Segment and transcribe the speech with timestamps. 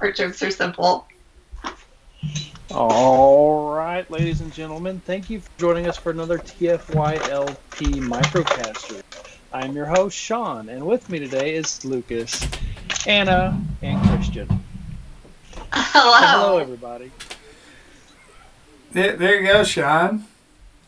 [0.00, 1.06] Our jokes are simple.
[2.70, 7.56] All right, ladies and gentlemen, thank you for joining us for another TFYLP
[8.00, 9.02] Microcaster.
[9.52, 12.46] I'm your host, Sean, and with me today is Lucas,
[13.06, 14.46] Anna, and Christian.
[15.72, 16.16] Hello.
[16.18, 17.10] Hello, everybody.
[18.92, 20.26] There, there you go, Sean.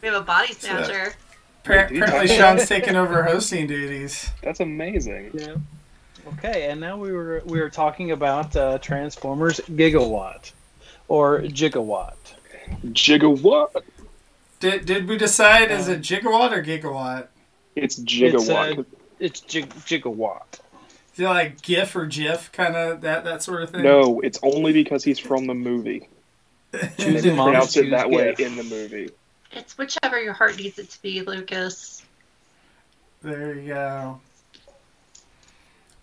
[0.02, 1.14] We have a body snatcher.
[1.64, 4.30] Appar- Apparently, Sean's taking over hosting duties.
[4.42, 5.30] That's amazing.
[5.34, 5.54] Yeah.
[6.28, 10.52] Okay, and now we were we were talking about uh, Transformers Gigawatt
[11.08, 12.14] or Gigawatt.
[12.86, 13.82] Gigawatt.
[14.60, 17.28] Did, did we decide is it gigawatt or gigawatt?
[17.74, 18.78] It's gigawatt.
[18.78, 18.82] It's, uh,
[19.18, 20.60] It's gig- Gigawatt.
[21.14, 23.82] Is it like GIF or GIF, kind of that that sort of thing?
[23.82, 26.08] no, it's only because he's from the movie.
[26.98, 29.10] Choose They a mom, pronounce it choose that way in the movie.
[29.52, 32.02] It's whichever your heart needs it to be, Lucas.
[33.22, 34.20] There you go.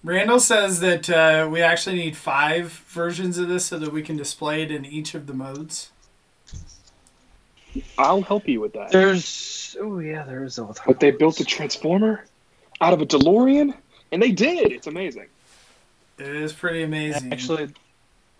[0.04, 4.16] Randall says that uh, we actually need five versions of this so that we can
[4.16, 5.92] display it in each of the modes.
[7.98, 8.92] I'll help you with that.
[8.92, 12.26] There's oh yeah, there is all But they built a transformer
[12.82, 13.74] out of a DeLorean,
[14.12, 14.72] and they did.
[14.72, 15.28] It's amazing.
[16.18, 17.32] It is pretty amazing.
[17.32, 17.70] Actually,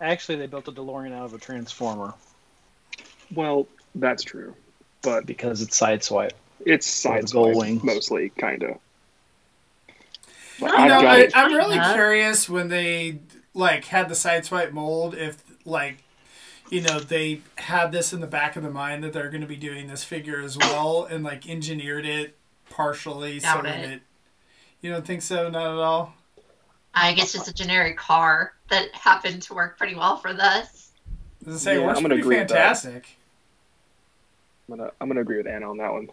[0.00, 2.14] actually, they built a DeLorean out of a Transformer
[3.34, 4.54] Well, that's true,
[5.02, 6.32] but because it's sideswipe.
[6.64, 8.78] it's Or the side gull mostly, kind of.
[10.60, 11.32] No, you I've know, got I, it.
[11.34, 11.94] I'm really Huh?
[11.94, 13.20] curious when they
[13.54, 15.98] like had the sideswipe mold if like
[16.70, 19.46] you know they had this in the back of the mind that they're going to
[19.46, 22.36] be doing this figure as well and like engineered it
[22.70, 23.90] partially Doubt so that it.
[23.94, 24.02] it
[24.80, 26.14] you don't think so not at all
[26.94, 30.92] I guess it's a generic car that happened to work pretty well for this.
[31.46, 33.16] As I say, Yeah, it works I'm gonna pretty agree fantastic.
[34.70, 36.08] I'm gonna I'm gonna agree with Anna on that one.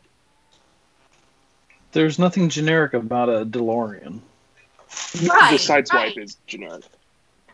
[1.91, 4.19] There's nothing generic about a DeLorean.
[5.23, 6.17] Right, the sideswipe right.
[6.17, 6.83] is generic.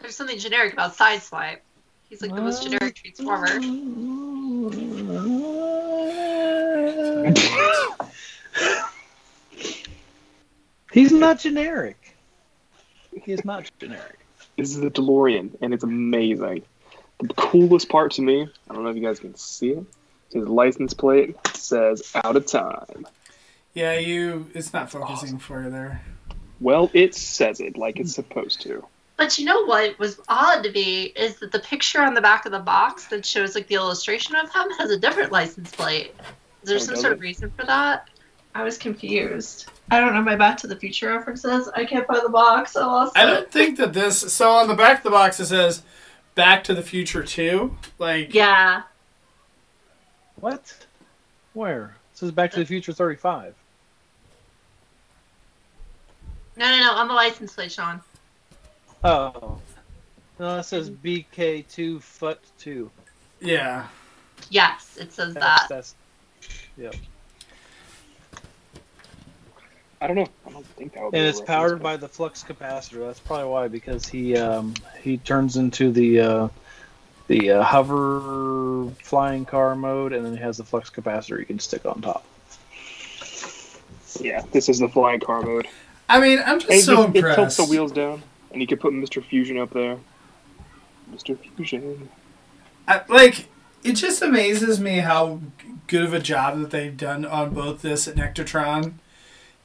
[0.02, 1.59] There's something generic about Sideswipe.
[2.09, 3.47] He's like the most generic transformer.
[10.91, 12.18] He's not generic.
[13.24, 14.19] He is not generic.
[14.58, 16.63] This is the DeLorean, and it's amazing.
[17.19, 19.85] The coolest part to me, I don't know if you guys can see it.
[20.34, 23.08] His license plate says "out of time."
[23.73, 24.47] Yeah, you.
[24.53, 26.02] It's not focusing for you there.
[26.61, 28.85] Well, it says it like it's supposed to.
[29.17, 32.45] But you know what was odd to me is that the picture on the back
[32.45, 36.13] of the box that shows like the illustration of him has a different license plate.
[36.63, 37.16] Is there Oh, some sort it?
[37.17, 38.07] of reason for that?
[38.55, 39.67] I was confused.
[39.91, 41.67] I don't know my Back to the Future references.
[41.75, 42.75] I can't find the box.
[42.75, 43.25] I lost I it.
[43.33, 44.19] don't think that this.
[44.33, 45.83] So on the back of the box it says
[46.35, 47.75] "Back to the Future 2.
[47.99, 48.83] Like Yeah.
[50.35, 50.85] What?
[51.53, 51.95] Where?
[52.13, 53.53] It says Back to the Future 35.
[56.57, 56.91] No, no, no.
[56.94, 58.01] On the license plate, Sean.
[59.03, 59.59] Oh.
[60.39, 62.89] No, it says BK2 Foot 2.
[63.41, 63.88] yeah.
[64.50, 65.69] Yes, it says That's, that.
[65.69, 65.95] that's
[70.01, 70.28] I don't know.
[70.47, 71.13] I don't think that would.
[71.13, 73.06] and a it's powered but- by the flux capacitor.
[73.06, 76.47] That's probably why, because he um, he turns into the uh,
[77.28, 81.59] the uh, hover flying car mode, and then he has the flux capacitor you can
[81.59, 82.25] stick on top.
[84.19, 85.67] Yeah, this is the flying car mode.
[86.11, 88.77] I mean, I'm just And so just, it tilts the wheels down, and you can
[88.77, 89.23] put Mr.
[89.23, 89.97] Fusion up there.
[91.13, 91.38] Mr.
[91.55, 92.09] Fusion.
[92.88, 93.47] I, like
[93.83, 95.39] it just amazes me how
[95.88, 98.94] good of a job that they've done on both this and Ectotron.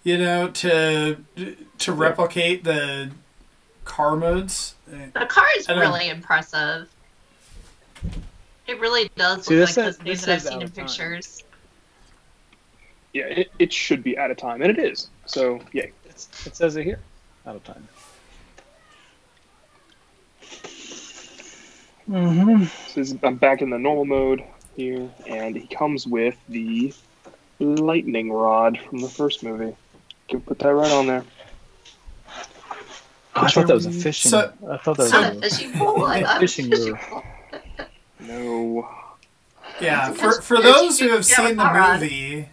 [0.04, 1.16] You know, to
[1.78, 3.10] to replicate the
[3.84, 4.74] car modes.
[4.86, 6.88] The car is I don't- really impressive.
[8.68, 10.62] It really does See, look this like is- those things this that I've seen in
[10.64, 10.86] of time.
[10.86, 11.42] pictures.
[13.12, 15.08] Yeah, it, it should be out of time, and it is.
[15.24, 15.92] So, yay.
[16.16, 16.98] It's, it says it here.
[17.46, 17.86] Out of time.
[22.08, 22.60] Mm-hmm.
[22.94, 24.42] This is, I'm back in the normal mode
[24.76, 26.94] here, and he comes with the
[27.58, 29.76] lightning rod from the first movie.
[30.28, 31.24] Can put that right on there.
[33.34, 34.30] I thought that was a fishing.
[34.30, 36.04] So- I thought that Not was a a fishing pole.
[36.06, 37.22] I fishing fishing lure.
[38.20, 38.88] No.
[39.82, 42.48] Yeah, for for those who have seen the movie,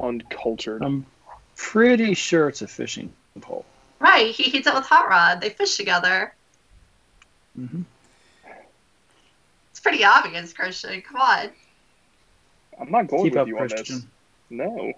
[0.00, 0.82] Uncultured.
[0.82, 1.06] I'm
[1.62, 3.10] pretty sure it's a fishing
[3.40, 3.64] pole.
[4.00, 5.40] Right, he heats up with Hot Rod.
[5.40, 6.34] They fish together.
[7.56, 7.82] hmm
[9.70, 11.00] It's pretty obvious, Christian.
[11.02, 11.50] Come on.
[12.80, 14.04] I'm not going Keep with up, you on this.
[14.50, 14.92] No.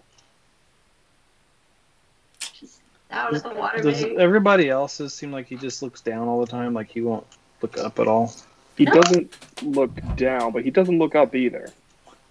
[2.59, 2.81] Just
[3.11, 4.17] out of the water, Does baby.
[4.17, 6.73] everybody else's seem like he just looks down all the time?
[6.73, 7.27] Like he won't
[7.61, 8.35] look up at all?
[8.77, 8.93] He No.
[8.93, 11.71] doesn't look down, but he doesn't look up either.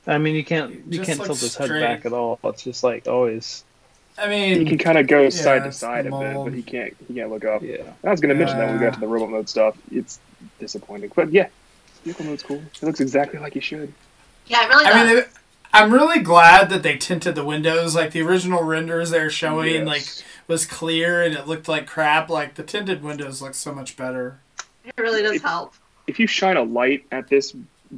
[0.07, 2.39] I mean, you can't you Just can't tilt his head back at all.
[2.43, 3.63] It's just like always
[4.17, 6.61] I mean, He can kind of go Yeah, side to side a bit, but he
[6.61, 6.93] can't.
[7.07, 7.61] He can't look up.
[7.63, 7.77] Yeah.
[8.03, 9.75] I was going to mention that when we got to the robot mode stuff.
[9.91, 10.19] It's
[10.59, 11.47] disappointing, but yeah,
[12.03, 12.57] vehicle mode's cool.
[12.57, 13.91] It looks exactly like he should.
[14.47, 14.93] Yeah, it really does.
[14.95, 15.29] I mean, it-
[15.75, 17.95] I'm really glad that they tinted the windows.
[17.95, 19.87] Like the original renders they're showing, Yes.
[19.87, 22.29] like was clear and it looked like crap.
[22.29, 24.39] Like the tinted windows look so much better.
[24.85, 25.73] it really does it- help.
[26.05, 27.55] if you shine a light at this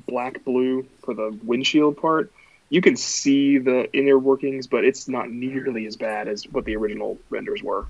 [0.07, 2.31] black blue for the windshield part,
[2.69, 6.75] you can see the inner workings, but it's not nearly as bad as what the
[6.75, 7.85] original renders were.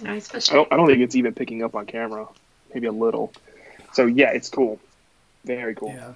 [0.00, 2.26] You know, I don't, I don't think it's even picking up on camera,
[2.72, 3.32] maybe a little.
[3.92, 4.80] So yeah, it's cool,
[5.44, 5.92] very cool.
[5.92, 6.12] Yeah.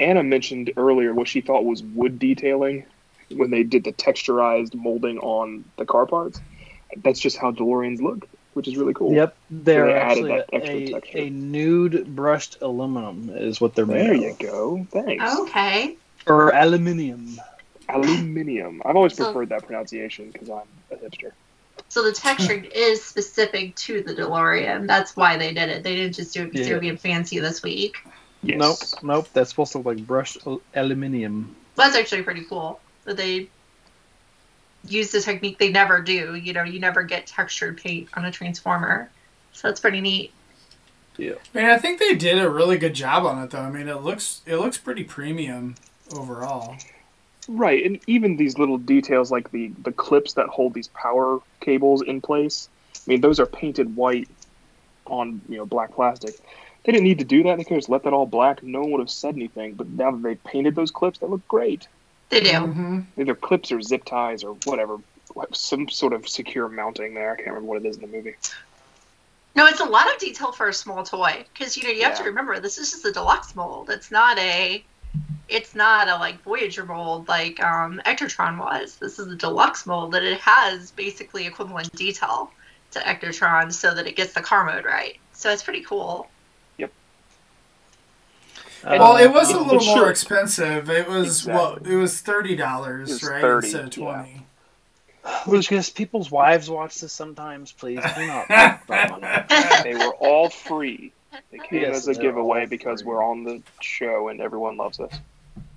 [0.00, 2.86] Anna mentioned earlier what she thought was wood detailing
[3.30, 6.40] when they did the texturized molding on the car parts.
[6.96, 9.12] That's just how DeLoreans look, which is really cool.
[9.14, 11.18] Yep, they're they added actually that extra a, texture.
[11.18, 14.20] a nude brushed aluminum is what they're made There of.
[14.20, 14.86] you go.
[14.90, 15.36] Thanks.
[15.40, 15.96] okay.
[16.26, 17.38] Or aluminium.
[17.88, 18.82] Aluminium.
[18.84, 21.32] I've always So- preferred that pronunciation because I'm a hipster.
[21.88, 24.86] So the texture is specific to the DeLorean.
[24.86, 25.82] That's why they did it.
[25.82, 26.74] They didn't just do it because they Yeah.
[26.76, 27.96] were being fancy this week.
[28.42, 28.58] Yes.
[28.58, 29.28] Nope, nope.
[29.32, 30.38] That's supposed to look like brushed
[30.74, 31.54] aluminium.
[31.76, 33.48] That's actually pretty cool that they
[34.86, 36.34] use the technique they never do.
[36.34, 39.10] You know, you never get textured paint on a transformer.
[39.52, 40.32] So it's pretty neat.
[41.54, 43.60] I mean, I think they did a really good job on it, though.
[43.60, 45.74] I mean, it looks it looks pretty premium
[46.16, 46.76] overall.
[47.48, 52.02] Right, and even these little details like the the clips that hold these power cables
[52.02, 52.68] in place.
[52.96, 54.28] I mean, those are painted white
[55.06, 56.36] on you know black plastic.
[56.84, 57.58] They didn't need to do that.
[57.58, 58.62] They could have just left that all black.
[58.62, 59.74] No one would have said anything.
[59.74, 61.86] But now that they painted those clips, they look great.
[62.30, 62.50] They do.
[62.50, 63.00] Mm-hmm.
[63.18, 64.98] Either clips or zip ties or whatever,
[65.52, 67.32] some sort of secure mounting there.
[67.32, 68.34] I can't remember what it is in the movie.
[69.56, 72.16] No, it's a lot of detail for a small toy because you know you have
[72.18, 73.90] to remember this is just a deluxe mold.
[73.90, 74.84] It's not a,
[75.48, 78.96] it's not a like Voyager mold like um, Ectotron was.
[78.96, 82.52] This is a deluxe mold that it has basically equivalent detail
[82.92, 85.18] to Ectotron so that it gets the car mode right.
[85.32, 86.30] So it's pretty cool.
[88.84, 89.96] Well, it um, was a little should.
[89.96, 90.90] more expensive.
[90.90, 94.04] It was well, it was thirty dollars, right, 30, instead of yeah.
[94.04, 94.46] twenty.
[95.46, 97.72] Lucas, people's wives watch this sometimes.
[97.72, 99.82] Please do not put that money.
[99.82, 101.12] They were all free.
[101.50, 103.08] They came Yes, as a giveaway because free.
[103.08, 105.12] we're on the show and everyone loves us.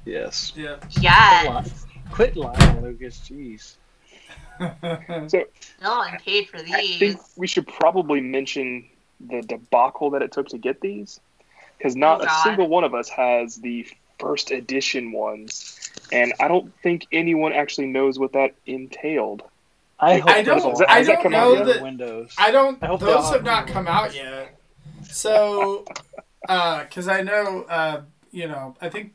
[0.06, 0.54] Yes.
[0.56, 0.78] Yeah.
[1.00, 1.86] Yes.
[2.12, 3.20] Quit lying, Lucas.
[3.20, 3.76] Jeez.
[5.82, 6.74] No one paid for these.
[6.74, 7.00] I these.
[7.00, 8.86] think we should probably mention
[9.20, 11.20] the debacle that it took to get these,
[11.83, 13.85] because not Oh, a single one of us has the
[14.18, 19.44] first edition ones, and I don't think anyone actually knows what that entailed.
[20.00, 22.33] I hope I don't- all I don't the know other that- Windows.
[22.38, 22.81] I don't.
[22.81, 24.57] I hope those have have not new come out yet.
[25.03, 25.83] So,
[26.41, 28.01] because I know, uh,
[28.31, 29.13] you know, I think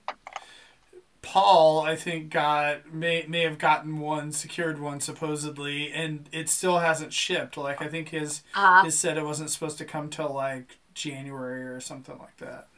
[1.22, 6.78] Paul, I think got may may have gotten one, secured one supposedly, and it still
[6.80, 7.56] hasn't shipped.
[7.56, 11.64] Like I think his Uh, his said it wasn't supposed to come till like January
[11.64, 12.68] or something like that.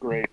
[0.00, 0.26] Great.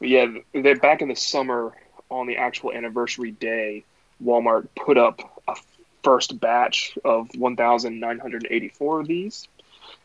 [0.00, 1.72] Yeah, they back in the summer
[2.10, 3.84] on the actual anniversary day,
[4.22, 5.56] Walmart put up a
[6.02, 9.48] first batch of 1,984 of these.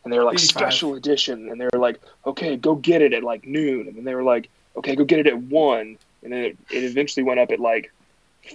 [0.04, 0.48] And they were like 85.
[0.48, 1.48] special edition.
[1.50, 3.88] And they were like, okay, go get it at like noon.
[3.88, 5.98] And then they were like, okay, go get it at one.
[6.22, 7.92] And then it, it eventually went up at like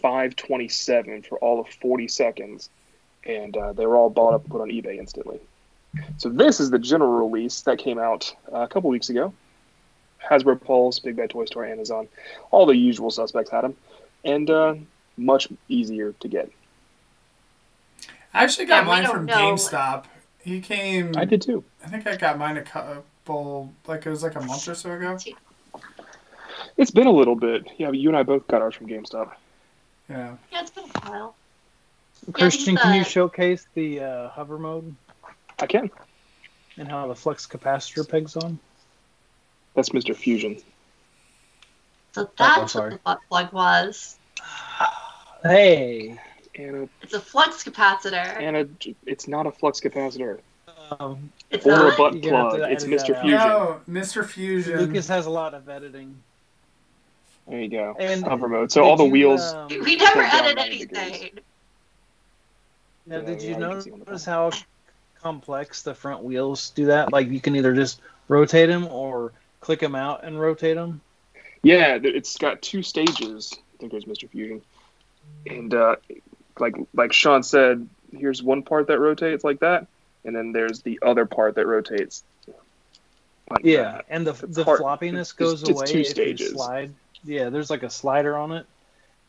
[0.01, 2.70] 527 for all of 40 seconds.
[3.25, 5.39] And uh, they were all bought up and put on eBay instantly.
[6.17, 9.33] So this is the general release that came out uh, a couple weeks ago.
[10.23, 12.07] Hasbro Pulse, Big Bad Toy Store, Amazon,
[12.51, 13.75] all the usual suspects had them,
[14.23, 14.75] and uh,
[15.17, 16.50] much easier to get.
[18.33, 19.35] I actually got Yeah, mine from know.
[19.35, 20.05] GameStop.
[20.39, 21.13] He came.
[21.15, 21.63] I did too.
[21.85, 24.91] I think I got mine a couple, like it was like a month or so
[24.91, 25.17] ago.
[26.77, 27.67] It's been a little bit.
[27.77, 29.31] Yeah, but you and I both got ours from GameStop.
[30.09, 30.35] Yeah.
[30.51, 31.35] yeah, it's been a while.
[32.31, 34.95] Christian, he's, can you showcase the uh, hover mode
[35.60, 35.89] I can.
[36.77, 38.60] and how the flux capacitor pegs on?
[39.75, 40.15] That's Mr.
[40.15, 40.57] Fusion.
[42.13, 44.17] So that's what the butt plug was.
[45.43, 46.17] Hey.
[46.55, 48.13] And It's a flux capacitor.
[48.39, 48.67] and a,
[49.05, 50.39] it's not a flux capacitor
[51.00, 52.72] Um, It's or a butt You're gonna have plug.
[52.72, 53.19] It's Mr.
[53.22, 53.39] Fusion.
[53.39, 54.25] No, Mr.
[54.25, 54.79] Fusion.
[54.79, 56.15] Lucas has a lot of editing.
[57.48, 57.93] There you go.
[58.00, 58.72] And Hover mode.
[58.72, 59.41] So all the you, wheels.
[59.53, 61.29] um, We never Flip edit anything.
[63.05, 64.51] now, Yeah, did you you can see on the notice how
[65.23, 67.11] complex the front wheels do that?
[67.11, 71.01] Like you can either just rotate them or click them out and rotate them.
[71.63, 73.53] Yeah, it's got two stages.
[73.53, 74.29] I think there's Mr.
[74.29, 74.61] Fusion,
[75.47, 75.95] and uh,
[76.59, 79.87] like like Sean said, here's one part that rotates like that,
[80.25, 82.23] and then there's the other part that rotates.
[83.49, 84.05] Like Yeah, that.
[84.09, 86.49] and the It's the hard- floppiness it's- goes it's away two if stages.
[86.51, 86.93] you slide.
[87.23, 88.65] Yeah, there's like a slider on it,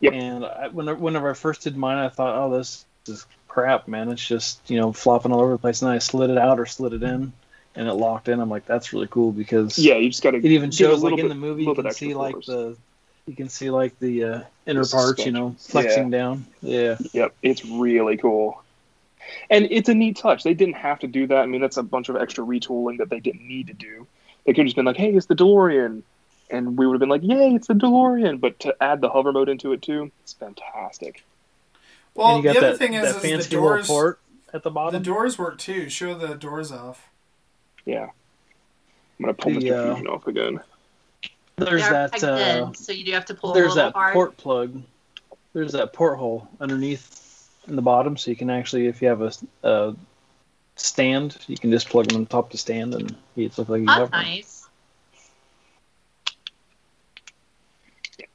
[0.00, 0.12] Yep.
[0.12, 4.10] And I, whenever, whenever I first did mine, I thought, oh, this is crap, man.
[4.10, 5.80] It's just you know flopping all over the place.
[5.80, 7.32] And I slid it out or slid it in,
[7.76, 8.40] and it locked in.
[8.40, 10.38] I'm like, that's really cool because Yeah, you just got to.
[10.38, 12.32] it even give it a shows like little in the movie you can see like
[12.32, 12.46] force.
[12.46, 12.76] the
[13.26, 16.44] you can see like the uh, inner parts, you know, flexing down.
[16.60, 16.96] Yeah.
[17.12, 18.62] Yep, it's really cool.
[19.48, 20.42] And it's a neat touch.
[20.42, 21.38] They didn't have to do that.
[21.38, 24.06] I mean, that's a bunch of extra retooling that they didn't need to do.
[24.44, 26.02] They could have just been like, hey, it's the DeLorean.
[26.50, 28.38] And we would have been like, yay, it's the DeLorean.
[28.40, 31.24] But to add the hover mode into it, too, it's fantastic.
[32.14, 33.86] Well, and you the other that, thing is, that is fancy the doors.
[33.86, 34.20] port
[34.52, 35.02] at the bottom.
[35.02, 35.88] The doors work too.
[35.88, 37.08] Show the doors off.
[37.84, 38.08] Yeah.
[39.18, 39.72] I'm going to pull The, Mr.
[39.72, 40.60] uh, Fusion off again.
[41.56, 42.22] there's that.
[42.22, 44.14] Uh, in, so you do have to pull a there's little that hard.
[44.14, 44.82] port plug.
[45.52, 49.32] There's that porthole underneath in the bottom, so you can actually, if you have a,
[49.62, 49.94] a
[50.76, 53.80] stand, you can just plug them on top of the stand, and it looks like
[53.80, 54.22] you That's have one.
[54.24, 54.66] nice.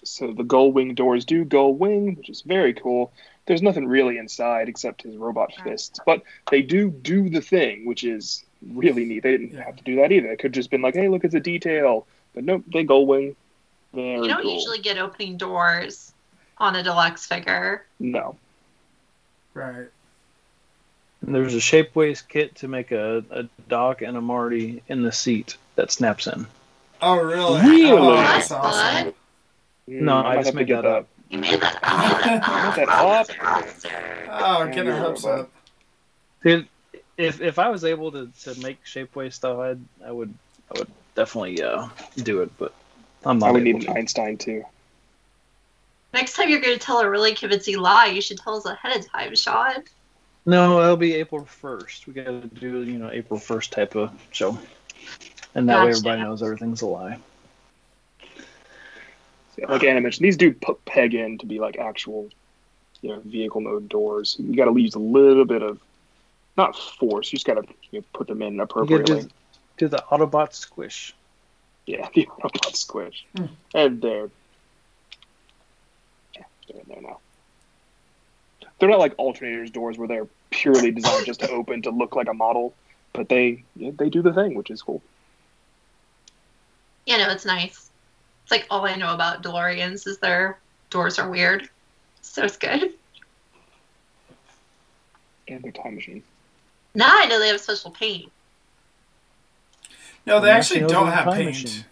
[0.04, 3.12] So the gull wing doors do gull wing, which is very cool.
[3.50, 5.70] There's nothing really inside except his robot Right.
[5.72, 9.24] fists, but they do do the thing, which is really neat.
[9.24, 9.64] They didn't Yeah.
[9.66, 10.32] have to do that either.
[10.32, 12.06] It could just been like, hey, look, it's a detail.
[12.36, 13.36] But nope, they go wing.
[13.92, 14.54] Very You don't cool.
[14.54, 16.14] usually get opening doors
[16.60, 17.88] on a deluxe figure.
[18.00, 18.36] No.
[19.56, 19.88] Right.
[21.26, 25.12] And there's a shapeways kit to make a, a Doc and a Marty in the
[25.12, 26.46] seat that snaps in.
[27.02, 27.62] Oh, really?
[27.62, 27.92] Really?
[28.00, 29.14] Oh, that's That's awesome.
[29.88, 31.08] No, Mm, I just made get that up.
[31.30, 33.28] You made that Made that up?
[34.30, 35.50] Oh, get our hopes up.
[36.44, 36.68] Dude,
[37.18, 40.34] if if I was able to, to make shapeways stuff, I'd I would
[40.74, 42.74] I would definitely uh, do it, but
[43.26, 44.00] I'm I not would able need an to.
[44.00, 44.64] Einstein too.
[46.14, 48.98] Next time you're going to tell a really convincing lie, you should tell us ahead
[48.98, 49.84] of time, Sean.
[50.48, 52.08] No, it'll be April first.
[52.08, 54.58] We got to do you know April first type of show,
[55.54, 57.20] and that way everybody knows everything's a lie.
[59.60, 62.30] Yeah, like Anna mentioned, these do put peg in to be like actual,
[63.02, 64.38] you know, vehicle mode doors.
[64.40, 65.80] You got to use a little bit of,
[66.56, 67.32] not force.
[67.32, 69.22] You just got to you know, put them in You gotta appropriately.
[69.24, 69.30] do,
[69.78, 71.14] do the Autobot squish.
[71.86, 73.26] Yeah, the Autobot squish.
[73.36, 73.46] Hmm.
[73.74, 74.30] And they're,
[76.36, 77.20] yeah, they're in there now.
[78.80, 82.30] They're not like alternators doors where they're purely designed just to open to look like
[82.30, 82.74] a model,
[83.12, 85.02] but they yeah, they do the thing, which is cool.
[87.06, 87.89] Yeah, no, it's nice.
[88.50, 90.58] It's like all I know about DeLoreans is their
[90.90, 91.70] doors are weird.
[92.24, 92.94] So it's good.
[95.48, 96.24] And their time machine.
[96.96, 98.32] Now I know they have special paint.
[100.26, 101.46] No, they Well, actually National don't have paint.
[101.64, 101.86] Machine.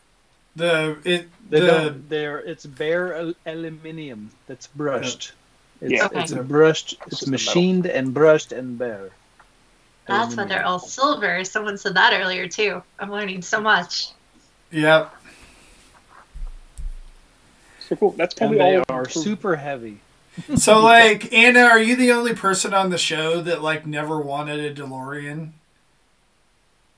[0.55, 2.09] The it They the don't.
[2.09, 5.33] They're it's bare al- aluminium that's brushed.
[5.79, 6.07] It's, Yeah.
[6.11, 6.41] it's Okay.
[6.41, 6.93] brushed.
[6.93, 7.45] It's It's just metal.
[7.53, 9.11] machined and brushed and bare.
[10.07, 11.43] That's why they're all silver.
[11.43, 12.81] Someone said that earlier too.
[12.99, 14.07] I'm learning so much.
[14.71, 15.13] yep.
[15.13, 15.26] So
[17.95, 18.11] cool.
[18.11, 18.83] That's And they all.
[18.89, 19.99] are super heavy.
[20.55, 24.59] So like Anna, are you the only person on the show that like never wanted
[24.59, 25.49] a DeLorean?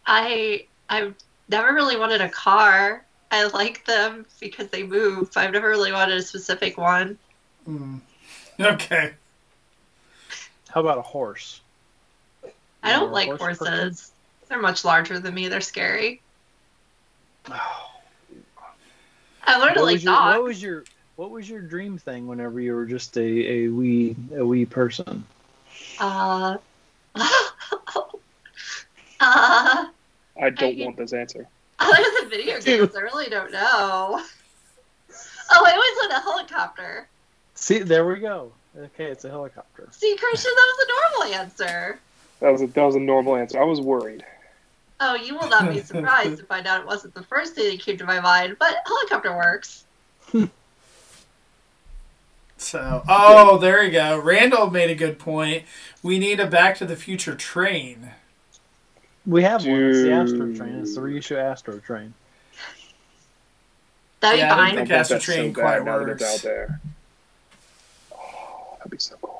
[0.05, 1.15] I I've
[1.48, 3.05] never really wanted a car.
[3.31, 5.29] I like them because they move.
[5.38, 7.17] I've never really wanted a specific one.
[7.65, 7.98] Hmm.
[8.60, 9.13] Okay.
[10.67, 11.62] How about a horse?
[12.84, 13.67] I don't Or like horse person?
[13.67, 14.12] horses.
[14.50, 15.48] They're much larger than me.
[15.48, 16.22] They're scary.
[19.50, 20.84] I learned to What like was, your, what was your
[21.15, 25.25] what was your dream thing whenever you were just a, a wee a wee person?
[26.00, 26.58] Uh,
[27.15, 27.20] uh,
[29.20, 29.89] I
[30.51, 31.48] don't I- want this answer.
[31.79, 34.22] other than video games, I really don't know.
[35.51, 37.08] Oh, I always wanted a helicopter.
[37.56, 38.51] See, there we go.
[38.77, 39.88] Okay, it's a helicopter.
[39.91, 42.00] See, Christian, that was a normal answer.
[42.39, 43.60] That was a that was a normal answer.
[43.60, 44.24] I was worried.
[45.01, 47.79] Oh, you will not be surprised to find out it wasn't the first thing that
[47.79, 49.86] came to my mind, but helicopter works.
[52.62, 54.20] So oh, there you go.
[54.20, 55.63] Randall made a good point.
[56.03, 58.12] We need a Back to the Future train.
[59.25, 59.82] We have one.
[59.82, 60.75] It's the Astro Train.
[60.82, 62.13] It's the reissue Astro Train.
[64.20, 64.88] That'd Yeah, I be don't fine.
[64.88, 66.36] think I want Astro that so Train bad quite now that it's works.
[66.36, 66.82] out there.
[68.12, 69.38] Oh, that'd be so cool.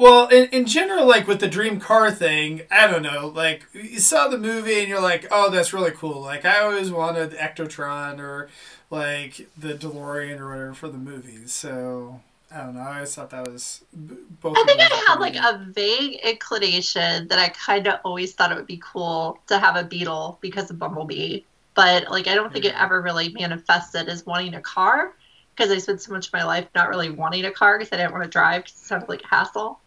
[0.00, 3.26] Well, in, in general, like with the dream car thing, I don't know.
[3.28, 6.22] Like you saw the movie and you're like, oh, that's really cool.
[6.22, 8.48] Like I always wanted the Ectotron or
[8.88, 11.52] like the DeLorean or whatever for the movies.
[11.52, 12.18] So
[12.50, 12.80] I don't know.
[12.80, 14.56] I always thought that was both.
[14.56, 18.52] I think I had pretty like a vague inclination that I kind of always thought
[18.52, 21.42] it would be cool to have a Beetle because of Bumblebee,
[21.74, 25.12] but like I don't think it ever really manifested as wanting a car
[25.54, 27.98] because I spent so much of my life not really wanting a car because I
[27.98, 29.78] didn't want to drive because it sounded like a hassle.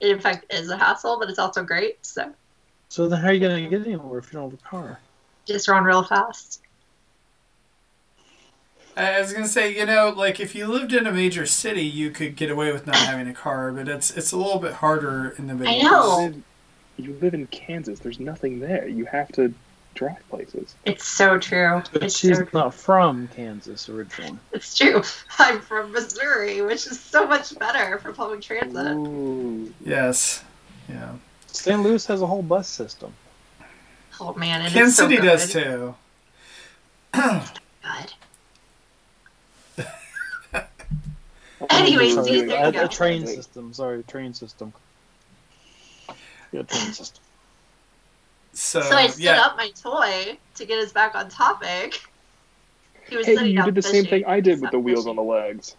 [0.00, 2.04] It in fact is a hassle, but it's also great.
[2.04, 2.32] So
[2.88, 5.00] So then, how are you gonna get anywhere if you don't have a car?
[5.46, 6.62] just run real fast.
[8.96, 12.10] I was gonna say, you know, like if you lived in a major city, you
[12.10, 15.30] could get away with not having a car, but it's it's a little bit harder
[15.36, 16.32] in the I know.
[16.96, 17.98] You live in Kansas.
[17.98, 18.86] There's nothing there.
[18.86, 19.52] You have to
[19.94, 20.74] drive places.
[20.84, 21.82] It's so true.
[21.92, 24.38] But It's she's so not from Kansas originally.
[24.52, 25.02] It's true.
[25.38, 28.92] I'm from Missouri, which is so much better for public transit.
[28.96, 29.72] Ooh.
[29.84, 30.42] Yes.
[30.88, 31.12] Yeah.
[31.46, 31.80] St.
[31.82, 33.12] Louis has a whole bus system.
[34.20, 35.26] Oh man, and Kansas it's so City good.
[35.26, 35.94] does too.
[37.12, 37.42] Good.
[41.70, 43.72] Anyways, Sorry, do you a, think a of- train system.
[43.72, 44.72] Sorry, train system.
[46.52, 47.22] Yeah, train system.
[48.54, 49.38] So, So I stood yeah.
[49.38, 52.00] up my toy to get us back on topic.
[53.08, 55.08] He was Hey, setting you did the same thing I did with the wheels fishing.
[55.08, 55.76] on the legs.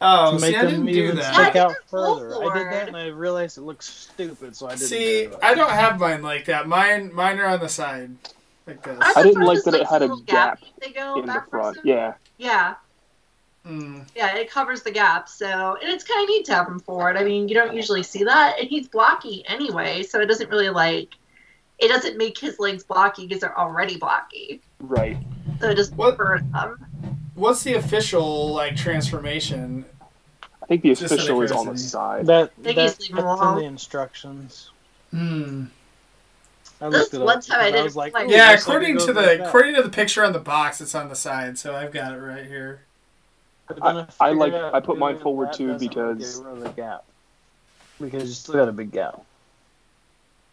[0.00, 1.34] Oh, to see, make I them didn't do even that.
[1.34, 2.40] stick Yeah, out further.
[2.40, 5.38] I did that and I realized it looks stupid, so I didn't See, do it.
[5.42, 6.68] I don't have mine like that.
[6.68, 8.16] Mine, mine are on the side,
[8.66, 8.98] like this.
[9.00, 11.42] Aren't I didn't like that just, it had a little gap They go in the
[11.50, 11.78] front.
[11.78, 11.84] first?
[11.84, 12.14] Yeah.
[12.38, 12.76] Yeah,
[13.64, 14.06] Mm.
[14.14, 15.28] yeah, it covers the gap.
[15.28, 17.16] So, and it's kind of neat to have him forward.
[17.16, 20.70] I mean, you don't usually see that, and he's blocky anyway, so it doesn't really
[20.70, 21.14] like.
[21.78, 24.60] It doesn't make his legs blocky because they're already blocky.
[24.80, 25.16] Right.
[25.60, 26.78] So it just What- burns them.
[27.34, 29.84] What's the official like transformation?
[30.62, 32.26] I think the Just official is on the side.
[32.26, 34.70] That, They that just that's in the instructions.
[35.12, 35.66] Hmm.
[36.80, 38.98] I This one time I because did was like, like- Yeah, looks like it according
[38.98, 41.58] to the that." according to the picture on the box, it's on the side.
[41.58, 42.80] So I've got it right here.
[43.80, 47.04] I- I like- out I put mine forward too because- get rid of the gap.
[48.00, 49.22] Because you still got a big gap.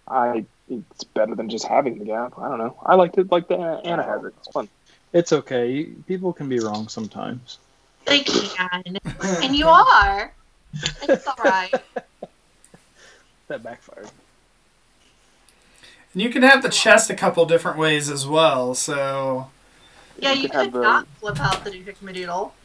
[0.07, 2.33] I it's better than just having the gap.
[2.37, 2.75] I don't know.
[2.85, 4.33] I liked it like the Anna has it.
[4.39, 4.67] It's fun.
[5.13, 5.83] It's okay.
[6.07, 7.59] People can be wrong sometimes.
[8.05, 10.33] They can, and you are.
[11.03, 11.73] It's all right.
[13.47, 14.09] That backfired.
[16.13, 18.73] And you can have the chest a couple different ways as well.
[18.73, 19.51] So
[20.17, 22.55] Yeah, You you could could the- not flip out the Doodle.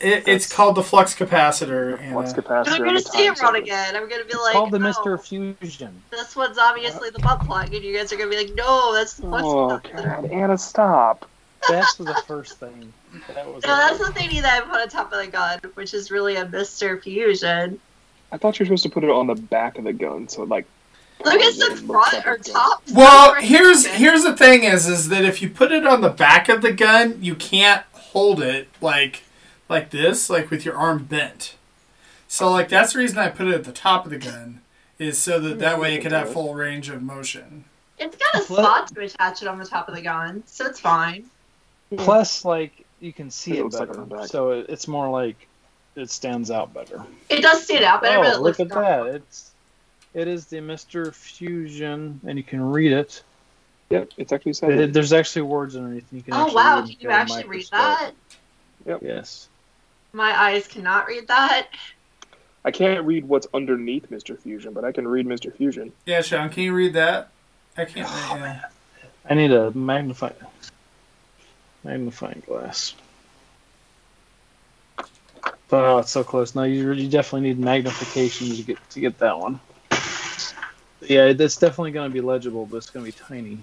[0.00, 1.96] It, it's called the flux capacitor.
[2.12, 2.42] Flux Anna.
[2.42, 2.66] capacitor.
[2.66, 3.56] And I'm gonna the see time it wrong saver.
[3.64, 3.96] again.
[3.96, 6.02] I'm gonna be It's like, called the oh, Mister Fusion.
[6.10, 9.14] This one's obviously the butt plug, and you guys are gonna be like, no, that's
[9.14, 10.22] the flux Oh capacitor.
[10.22, 11.28] god, Anna, stop!
[11.68, 12.92] That's the first thing.
[13.34, 15.94] That was No, that's the thing that I put on top of the gun, which
[15.94, 17.80] is really a Mister Fusion.
[18.32, 20.42] I thought you were supposed to put it on the back of the gun, so
[20.44, 20.66] like.
[21.24, 22.82] Look at the front or top.
[22.92, 23.42] Well, Right.
[23.42, 26.60] here's here's the thing is is that if you put it on the back of
[26.60, 29.22] the gun, you can't hold it like
[29.68, 31.56] like this, like with your arm bent.
[32.28, 34.60] So like that's the reason I put it at the top of the gun,
[34.98, 37.64] is so that that way it could have full range of motion.
[37.98, 38.88] It's got a What?
[38.88, 41.24] spot to attach it on the top of the gun, so it's fine.
[41.96, 44.26] Plus, like you can see It it, looks like better, on the back.
[44.26, 45.46] so it, it's more like
[45.94, 47.02] it stands out better.
[47.30, 49.06] It does stand out, better, but oh, it look looks at that!
[49.14, 49.50] It's
[50.14, 53.22] it is the Mister Fusion, and you can read it.
[53.90, 54.92] Yep, it's actually said It- it.
[54.92, 56.04] there's actually words underneath.
[56.10, 58.10] and You can Oh wow, read can you actually read that?
[58.84, 59.00] Yep.
[59.02, 59.48] Yes.
[60.16, 61.68] My eyes cannot read that.
[62.64, 64.40] I can't read what's underneath Mr.
[64.40, 65.54] Fusion, but I can read Mr.
[65.54, 65.92] Fusion.
[66.06, 67.28] Yeah, Sean, can you read that?
[67.76, 68.08] I can't.
[68.08, 68.62] yeah.
[69.28, 70.32] I need a magnifying
[71.84, 72.94] magnifying glass.
[75.70, 76.54] Oh, it's so close.
[76.54, 79.60] No, you you definitely need magnification to get to get that one.
[81.02, 83.58] Yeah, it's definitely going to be legible, but it's going to be tiny.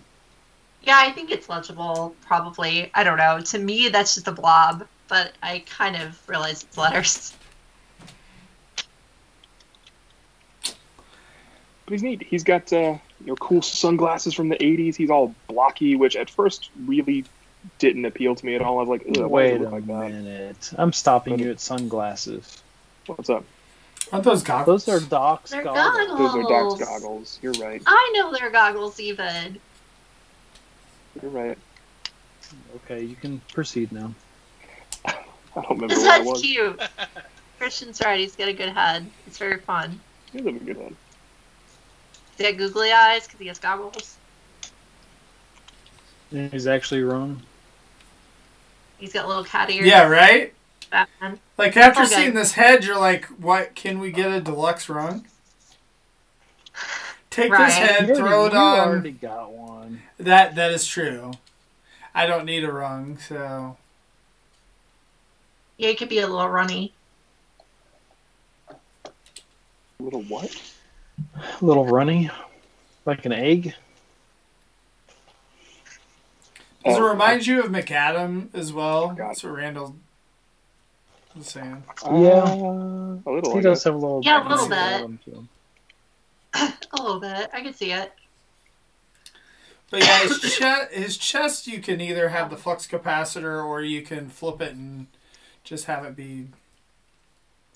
[0.84, 2.92] Yeah, I think it's legible, probably.
[2.94, 3.42] I don't know.
[3.42, 7.34] To me, that's just a blob, but I kind of realize it's letters.
[11.86, 12.24] But he's neat.
[12.24, 14.96] He's got uh, you know cool sunglasses from the '80s.
[14.96, 17.26] He's all blocky, which at first really
[17.80, 18.80] didn't appeal to me at all.
[18.80, 20.12] I was like, Ugh, Wait a look like that?
[20.12, 20.72] minute.
[20.78, 22.62] I'm stopping you at sunglasses.
[23.06, 23.44] What's up?
[24.12, 24.86] Aren't those goggles?
[24.86, 26.08] Those are Doc's They're goggles.
[26.08, 26.34] goggles.
[26.34, 27.40] Those are Doc's goggles.
[27.42, 27.82] You're right.
[27.86, 29.60] I know they're goggles, even.
[31.22, 31.58] You're right.
[32.86, 34.14] Okay, you can proceed now.
[35.58, 36.42] I don't remember His where I head's was.
[36.42, 36.82] cute.
[37.60, 38.20] Christian's right.
[38.20, 39.14] He's got a good head.
[39.26, 40.02] It's very fun.
[40.32, 40.96] He has a good head.
[42.38, 44.20] He's got googly eyes because he has goggles.
[46.32, 47.44] He's actually wrong.
[48.98, 49.86] He's got little cat ears.
[49.88, 50.54] Yeah, right.
[50.92, 51.40] Batman.
[51.58, 52.16] Like after Okay.
[52.16, 53.76] seeing this head, you're like, "What?
[53.76, 55.28] Can we get a deluxe rung?
[57.30, 58.88] Take this head, You throw already, it you on.
[58.90, 60.02] already got one.
[60.18, 61.32] That that is true.
[62.14, 63.78] I don't need a rung, so
[65.78, 66.94] Yeah, it could be a little runny.
[68.70, 68.76] A
[70.00, 70.56] Little what?
[71.62, 72.30] A little runny,
[73.06, 73.74] like an egg.
[76.86, 79.10] does it Oh, remind you of McAdam as well?
[79.10, 79.30] God.
[79.30, 79.96] That's what Randall
[81.36, 81.84] was saying.
[82.06, 82.44] Uh, Yeah.
[82.44, 83.54] a little.
[83.54, 83.84] He I does guess.
[83.86, 84.22] have a little.
[84.24, 85.26] Yeah, a little bit.
[85.26, 85.36] bit.
[86.92, 87.50] A little bit.
[87.52, 88.12] I can see it.
[89.90, 94.04] But yeah, his chest, his chest, you can either have the flux capacitor or you
[94.04, 95.08] can flip it and
[95.64, 96.48] just have it be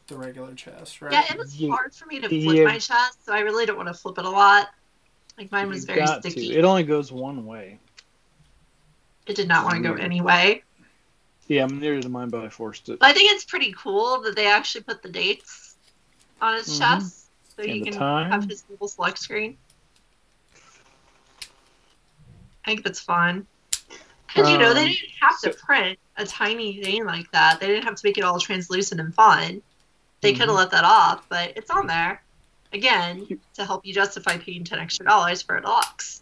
[0.08, 1.12] the regular chest, right?
[1.12, 3.66] Yeah, it was You- hard for me to you- flip my chest, so I really
[3.66, 4.70] don't want to flip it a lot.
[5.38, 6.30] Like mine was very got to.
[6.32, 6.56] sticky.
[6.58, 7.80] It only goes one way.
[9.26, 10.64] It did not want to go any way.
[11.48, 13.00] Yeah, neither did mine, but I forced it.
[13.00, 15.76] But I think it's pretty cool that they actually put the dates
[16.42, 16.80] on his Mhm.
[16.80, 18.32] chest, so And he can time.
[18.32, 19.58] have his little select screen.
[22.66, 23.48] I think that's fun.
[24.28, 27.60] Because you know they Um, didn't have to print a tiny thing like that.
[27.60, 29.62] They didn't have to make it all translucent and fun.
[30.22, 32.22] They could have let that off, but it's on there.
[32.74, 36.22] Again, to help you justify paying ten extra dollars for a deluxe.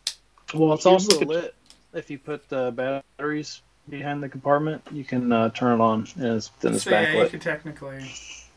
[0.54, 1.56] Well, it's also look at- lit.
[1.94, 2.72] If you put the
[3.18, 6.90] batteries behind the compartment, you can uh, turn it on, and it's, then it's so
[6.90, 7.30] yeah, you backlit.
[7.30, 8.12] could technically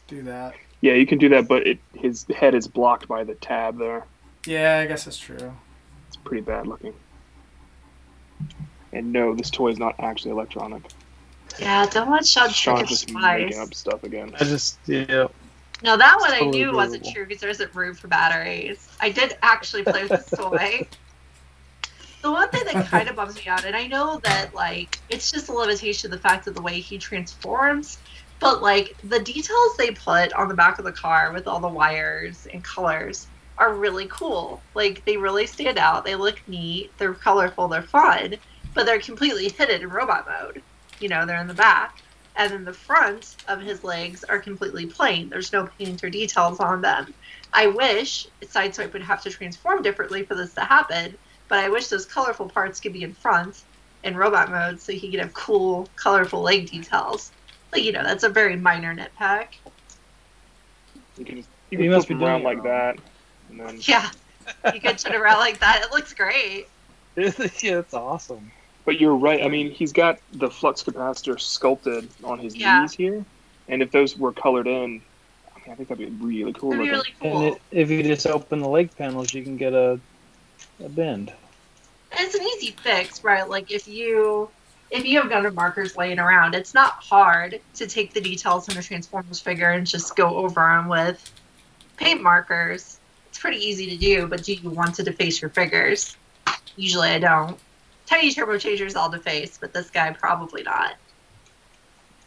[0.09, 0.55] do that.
[0.81, 4.05] Yeah, you can do that, but it his head is blocked by the tab there.
[4.45, 5.55] Yeah, I guess that's true.
[6.09, 6.95] It's pretty bad looking.
[8.93, 10.83] And no, this toy is not actually electronic.
[11.59, 13.45] Yeah, don't let Sean trick Sean's us just twice.
[13.47, 14.35] making up stuff again.
[14.39, 15.29] I just yeah.
[15.83, 17.13] No, that one I Totally knew wasn't believable.
[17.15, 18.89] true because there isn't room for batteries.
[19.01, 20.87] I did actually play with this toy.
[22.21, 25.31] The one thing that kind of bums me out, and I know that like it's
[25.31, 27.99] just a limitation of the fact of the way he transforms,
[28.41, 31.69] but like the details they put on the back of the car with all the
[31.69, 34.61] wires and colors are really cool.
[34.75, 36.05] Like they really stand out.
[36.05, 36.91] They look neat.
[36.99, 37.69] They're colorful.
[37.69, 38.35] They're fun,
[38.75, 40.61] but they're completely hidden in robot mode.
[41.01, 41.99] You know, they're in the back
[42.39, 45.29] and then the front of his legs are completely plain.
[45.29, 47.13] There's no paint or details on them.
[47.53, 51.89] I wish Sideswipe would have to transform differently for this to happen, but I wish
[51.89, 53.65] those colorful parts could be in front
[54.05, 57.33] in robot mode so he could have cool, colorful leg details.
[57.73, 59.49] But you know, that's a very minor nitpick.
[61.19, 62.99] You can just you He can must flip be him around like that,
[63.51, 64.09] and then Yeah,
[64.73, 65.83] you could turn around like that.
[65.85, 66.69] It looks great.
[67.17, 68.53] yeah, it's awesome.
[68.89, 69.43] But you're right.
[69.45, 72.81] I mean, he's got the flux capacitor sculpted on his Yeah.
[72.81, 73.23] knees here,
[73.69, 75.03] and if those were colored in,
[75.55, 77.13] I, mean, I think that'd be really cool It'd be looking.
[77.21, 77.55] really And cool.
[77.57, 80.01] it, if you just open the leg panels, you can get a
[80.83, 81.35] a bend.
[82.13, 83.47] And it's an easy fix, right?
[83.47, 84.49] Like if you
[84.91, 88.79] if you have Gundam markers laying around, it's not hard to take the details in
[88.79, 91.31] a Transformers figure and just go over them with
[91.99, 92.99] paint markers.
[93.29, 96.17] It's pretty easy to do, but do you want to deface your figures?
[96.77, 97.61] Usually I don't.
[98.09, 100.95] Tiny Turbo Changers I'll deface, but this guy probably not.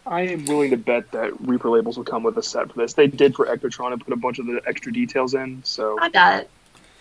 [0.06, 2.94] I am willing to bet that Reprolabels will come with a set for this.
[2.94, 6.10] They did for Ectotron and put a bunch of the extra details in, so I
[6.10, 6.50] bet.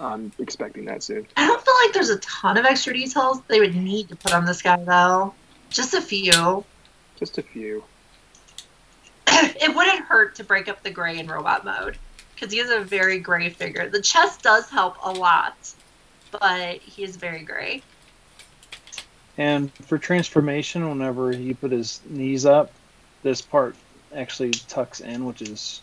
[0.00, 1.26] I'm expecting that soon.
[1.36, 4.32] I don't feel like there's a ton of extra details they would need to put
[4.32, 5.34] on this guy though.
[5.68, 6.64] Just a few.
[7.18, 7.84] Just a few.
[9.26, 11.98] it wouldn't hurt to break up the gray in robot mode
[12.34, 13.90] because he is a very gray figure.
[13.90, 15.56] The chest does help a lot,
[16.30, 17.82] but he is very gray.
[19.40, 22.70] And for transformation, whenever he put his knees up,
[23.22, 23.74] this part
[24.14, 25.80] actually tucks in, which is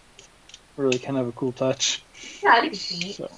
[0.78, 2.04] really kind of a cool touch.
[2.43, 3.15] Yeah, I think it's.
[3.15, 3.32] So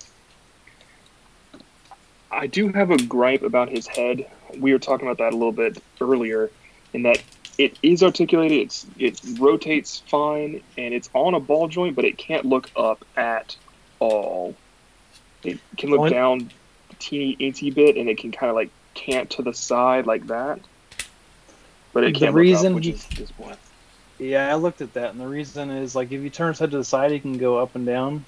[2.30, 4.30] I do have a gripe about his head.
[4.58, 6.52] We were talking about that a little bit earlier,
[6.92, 7.24] in that
[7.58, 12.18] it is articulated, it's it rotates fine, and it's on a ball joint, but it
[12.18, 13.56] can't look up at
[14.00, 14.54] all.
[15.46, 16.52] It can look One- down
[16.92, 20.28] a teeny incy bit, and it can kind of like cant to the side like
[20.28, 20.60] that.
[21.94, 23.58] But it The can't reason look up, which he- is disappointing.
[24.20, 26.72] yeah, I looked at that, and the reason is like if you turn his head
[26.72, 28.26] to the side, he can go up and down,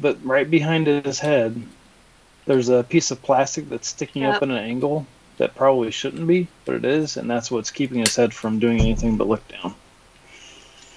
[0.00, 1.60] but right behind his head,
[2.46, 4.42] there's a piece of plastic that's sticking up Yep.
[4.44, 5.06] in an angle
[5.38, 8.78] that probably shouldn't be, but it is, and that's what's keeping his head from doing
[8.80, 9.74] anything but look down.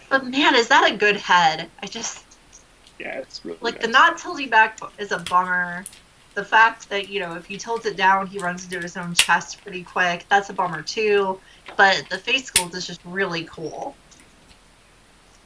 [0.10, 1.70] But man, is that a good head?
[1.82, 2.20] I just
[3.00, 5.84] Yeah, it's really like the not tilting back is a bummer.
[6.36, 9.14] The fact that you know if you tilt it down, he runs into his own
[9.14, 10.26] chest pretty quick.
[10.30, 11.40] That's a bummer too.
[11.78, 13.96] But the face sculpt is just really cool.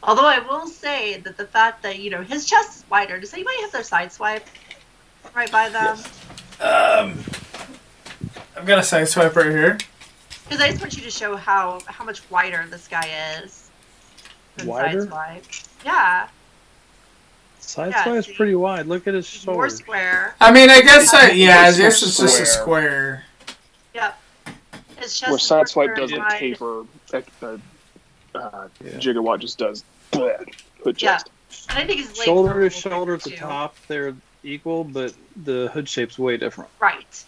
[0.04, 3.20] Although I will say that the fact that you know his chest is wider.
[3.20, 4.46] Does anybody have their side swipe
[5.36, 5.98] right by them?
[5.98, 6.62] yes.
[6.62, 7.24] Um,
[8.56, 9.78] I've got a side swipe right here.
[10.44, 13.10] Because I just want you to show how how much wider this guy
[13.44, 13.70] is.
[14.56, 15.06] than Wider?
[15.06, 15.68] Sideswipe.
[15.84, 16.30] Yeah,
[17.68, 18.34] Side Yeah, swipe's see?
[18.34, 18.86] pretty wide.
[18.88, 19.72] Look at his it's more sword.
[19.72, 20.36] square.
[20.40, 22.46] I mean, I guess I, yeah, I It's guess more just a square.
[22.46, 23.24] square.
[23.94, 24.18] Yep.
[24.98, 26.40] His chest Where is more Sideswipe doesn't wide.
[26.40, 27.18] taper, uh,
[28.36, 28.92] uh, Yeah.
[28.94, 30.54] Gigawatt just does bleh,
[30.84, 31.20] hood Yeah.
[31.70, 33.36] And I think his Shoulder to shoulder at the too.
[33.36, 36.70] top, they're equal, but the hood shape's way different.
[36.80, 37.24] Right.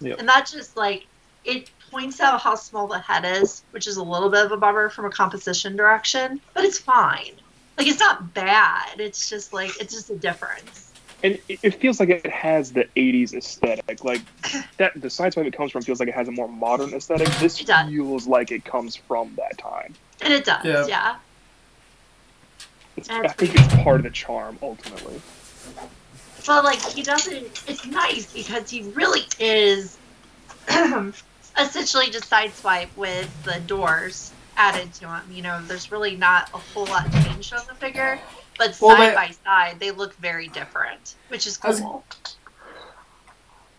[0.00, 0.18] Yep.
[0.20, 1.06] And that just like
[1.44, 4.56] it points out how small the head is, which is a little bit of a
[4.56, 7.32] bummer from a composition direction, but it's fine.
[7.80, 9.00] Like it's not bad.
[9.00, 10.92] It's just like it's just a difference.
[11.22, 14.04] and it, it feels like it has the '80s aesthetic.
[14.04, 14.20] Like
[14.76, 17.28] that, the sideswipe it comes from feels like it has a more modern aesthetic.
[17.38, 17.88] This It does.
[17.88, 19.94] feels like it comes from that time.
[20.20, 20.86] And it does, Yeah.
[20.86, 21.16] yeah.
[22.98, 25.22] It's, I think it's part of the charm ultimately.
[26.46, 27.62] But like he doesn't.
[27.66, 29.96] It's nice because he really is
[31.58, 35.22] essentially just sideswipe with the doors added to him.
[35.32, 38.18] You know, there's really not a whole lot changed on the figure,
[38.58, 42.04] but Well, side they- by side they look very different, which is I was- cool.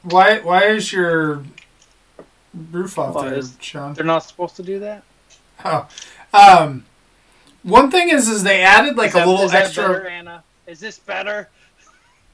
[0.03, 1.43] Why why is your
[2.71, 3.93] roof off Why there, is- Sean?
[3.93, 5.03] They're not supposed to do that.
[5.63, 5.87] Oh.
[6.33, 6.85] Um,
[7.61, 9.87] one thing is, is they added like Is a little is that extra.
[9.89, 10.43] better, Anna?
[10.65, 11.49] Is this better?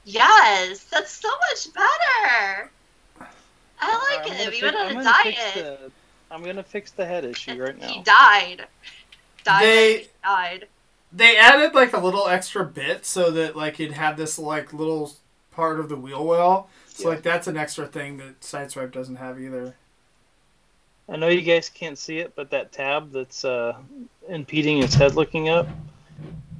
[0.04, 2.70] Yes, that's so much better.
[3.80, 4.38] I like I'm it.
[4.38, 5.92] gonna He fi- went on a gonna diet.
[6.28, 7.88] The- I'm gonna fix the head issue right now.
[7.88, 8.66] He died.
[9.44, 9.62] Died.
[9.62, 10.66] They died.
[11.12, 15.12] they added like a little extra bit so that like it had this like little
[15.52, 16.68] part of the wheel well.
[16.88, 17.08] So Yeah.
[17.14, 19.74] like that's an extra thing that Sideswipe doesn't have either.
[21.08, 23.76] I know you guys can't see it, but that tab that's uh,
[24.28, 25.66] impeding its head looking up.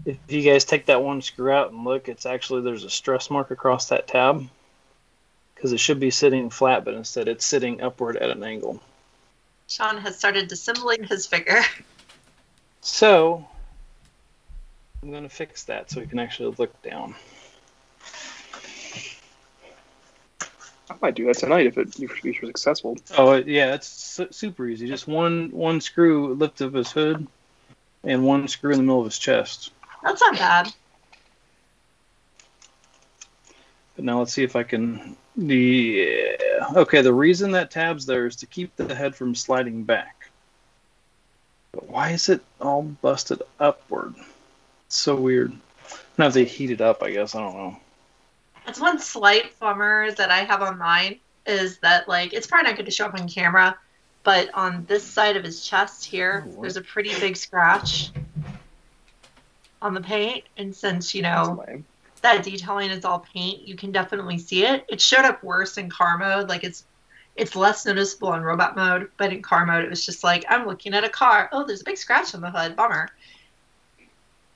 [0.07, 3.29] If you guys take that one screw out and look, it's actually there's a stress
[3.31, 4.49] mark across that tab
[5.55, 8.81] because it should be sitting flat, but instead it's sitting upward at an angle.
[9.69, 11.63] Sean has started disassembling his figure.
[12.81, 13.47] So
[15.03, 17.17] I'm gonna fix that so we can actually look down.
[20.89, 22.97] I might do that tonight if it if you're successful.
[23.17, 24.87] Oh uh, yeah, it's su- super easy.
[24.87, 27.27] Just one one screw lift of his hood,
[28.05, 29.73] and one screw in the middle of his chest.
[30.03, 30.73] That's not bad.
[33.97, 35.17] But now let's see if I can.
[35.39, 39.85] The uh, okay, the reason that tab's there is to keep the head from sliding
[39.85, 40.29] back.
[41.71, 44.17] But why is it all busted upward?
[44.87, 45.53] It's so weird.
[46.19, 47.77] Now if they heat it up, I guess I don't know.
[48.67, 52.77] That's one slight bummer that I have on mine is that like it's probably not
[52.77, 53.79] going to show up on camera,
[54.25, 58.11] but on this side of his chest here, Oh, there's a pretty big scratch
[59.81, 61.65] on the paint, and since you know.
[62.29, 64.85] That detailing is all paint, you can definitely see it.
[64.89, 66.85] It showed up worse in car mode, like it's
[67.37, 70.67] it's less noticeable in robot mode, but in car mode it was just like I'm
[70.67, 71.49] looking at a car.
[71.53, 72.77] Oh, there's a big scratch on the hood.
[72.77, 73.09] Bummer.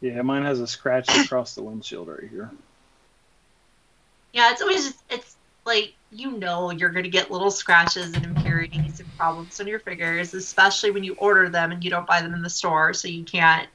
[0.01, 2.51] Yeah, mine has a scratch across the windshield right here.
[4.33, 8.25] Yeah, it's always just, it's like you know you're going to get little scratches and
[8.25, 12.21] impurities and problems on your figures, especially when you order them and you don't buy
[12.21, 13.69] them in the store, so you can't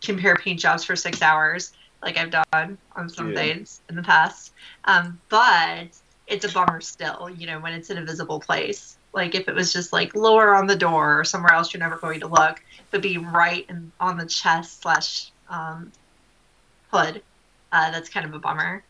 [0.00, 3.34] compare paint jobs for six hours like I've done on some Yeah.
[3.34, 4.52] things in the past.
[4.84, 5.88] Um, but
[6.26, 8.96] it's a bummer still, you know, when it's in a visible place.
[9.12, 11.96] Like if it was just like lower on the door or somewhere else you're never
[11.96, 15.92] going to look, but be right in, on the chest slash um,
[16.92, 17.22] hood,
[17.72, 18.84] uh, that's kind of a bummer.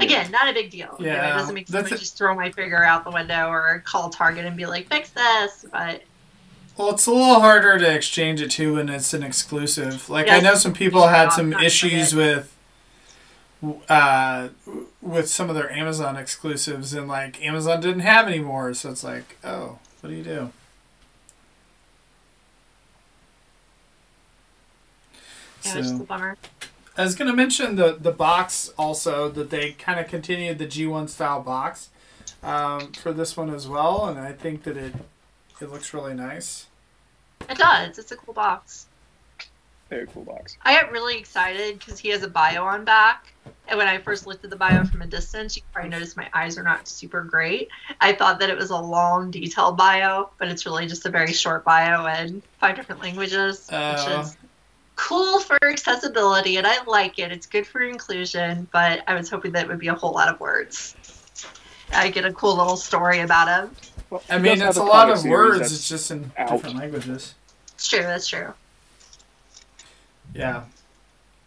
[0.00, 0.96] Again, not a big deal.
[0.98, 3.48] You know, Yeah, it doesn't make sense to just throw my finger out the window
[3.48, 5.64] or call Target and be like, fix this.
[5.70, 6.02] But
[6.76, 10.08] Well, it's a little harder to exchange it too when it's an exclusive.
[10.08, 12.36] Like I know some people had some Not- issues forget.
[13.62, 14.48] with uh
[15.00, 19.36] with some of their Amazon exclusives and like Amazon didn't have anymore, so it's like,
[19.44, 20.50] oh, what do you do?
[25.64, 26.36] yeah, it's just a bummer.
[26.96, 31.08] I was gonna mention the the box also that they kind of continued the G1
[31.08, 31.90] style box
[32.42, 34.94] um, for this one as well, and I think that it
[35.60, 36.66] it looks really nice.
[37.48, 37.98] It does.
[37.98, 38.86] It's a cool box.
[39.90, 40.56] Very cool box.
[40.62, 43.32] I got really excited because he has a bio on back.
[43.68, 46.28] And when I first looked at the bio from a distance, you probably noticed my
[46.32, 47.68] eyes are not super great.
[48.00, 51.32] I thought that it was a long, detailed bio, but it's really just a very
[51.32, 53.92] short bio in five different languages, Oh.
[53.92, 54.36] which is
[54.96, 57.32] cool for accessibility, and I like it.
[57.32, 60.28] It's good for inclusion, but I was hoping that it would be a whole lot
[60.28, 60.94] of words.
[61.92, 63.76] I get a cool little story about him.
[64.12, 65.72] Well, I mean, it's a a lot of words.
[65.72, 66.50] It's just in out.
[66.50, 67.34] different languages.
[67.72, 68.02] It's true.
[68.02, 68.52] That's true.
[70.34, 70.64] Yeah.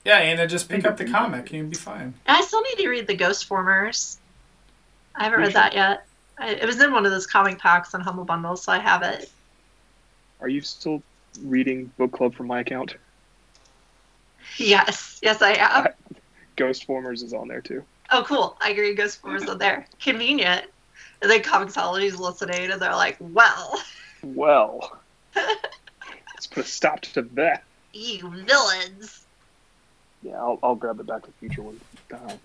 [0.04, 2.15] Yeah, Anna, just pick up the comic and you'll be fine.
[2.25, 4.17] I still need to read the Ghost Formers.
[5.13, 6.08] I haven't read that yet.
[6.39, 9.04] I, it was in one of those comic packs on Humble Bundle, so I have
[9.04, 9.30] it.
[10.41, 11.04] Are you still
[11.43, 12.95] reading book club from my account?
[14.58, 15.88] Yes, yes, I am.
[16.56, 17.84] Ghost Formers is on there too.
[18.10, 18.58] Oh, cool.
[18.60, 18.95] I agree.
[18.95, 19.86] Ghost Formers on there.
[19.99, 20.65] Convenient.
[21.21, 23.80] And then Comixology's listening, and they're like, "Well,
[24.23, 24.97] Well,
[25.36, 27.63] let's put a stop to that.
[27.93, 29.25] you villains."
[30.21, 31.80] Yeah, I'll, I'll grab the Back to the Future one
[32.13, 32.36] uh,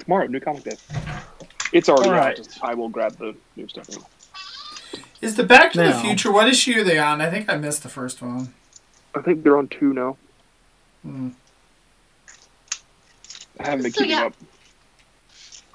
[0.00, 0.26] tomorrow.
[0.26, 0.76] New comic day.
[1.72, 2.36] It's already All out.
[2.36, 3.88] Just, I will grab the new stuff.
[3.88, 4.04] anyway.
[5.20, 7.20] Is the Back to the Future, what issue are they on?
[7.20, 8.52] I think I missed the first one.
[9.14, 10.16] I think they're on two now.
[11.02, 11.28] Hmm.
[13.60, 14.24] I haven't been So, keeping yeah.
[14.26, 14.34] up.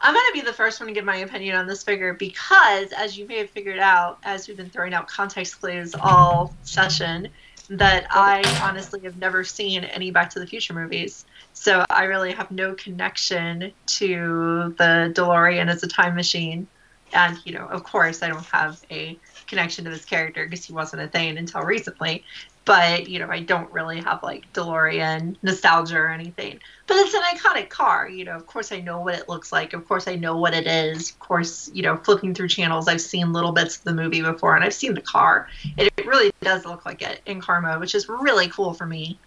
[0.02, 2.92] I'm going to be the first one to give my opinion on this figure because,
[2.94, 7.28] as you may have figured out, as we've been throwing out context clues all session,
[7.70, 11.26] that I honestly have never seen any Back to the Future movies.
[11.54, 16.68] So I really have no connection to the DeLorean as a time machine.
[17.14, 20.74] And, you know, of course, I don't have a connection to this character because he
[20.74, 22.24] wasn't a thing until recently
[22.70, 26.60] but you know i don't really have like delorean nostalgia or anything.
[26.86, 29.74] But it's an iconic car you know of course i know what it looks like
[29.74, 33.02] of course i know what it is of course you know flipping through channels i've
[33.02, 35.48] seen little bits of the movie before and i've seen the car.
[35.78, 39.20] It, really does look like it in car mode which is really cool for me.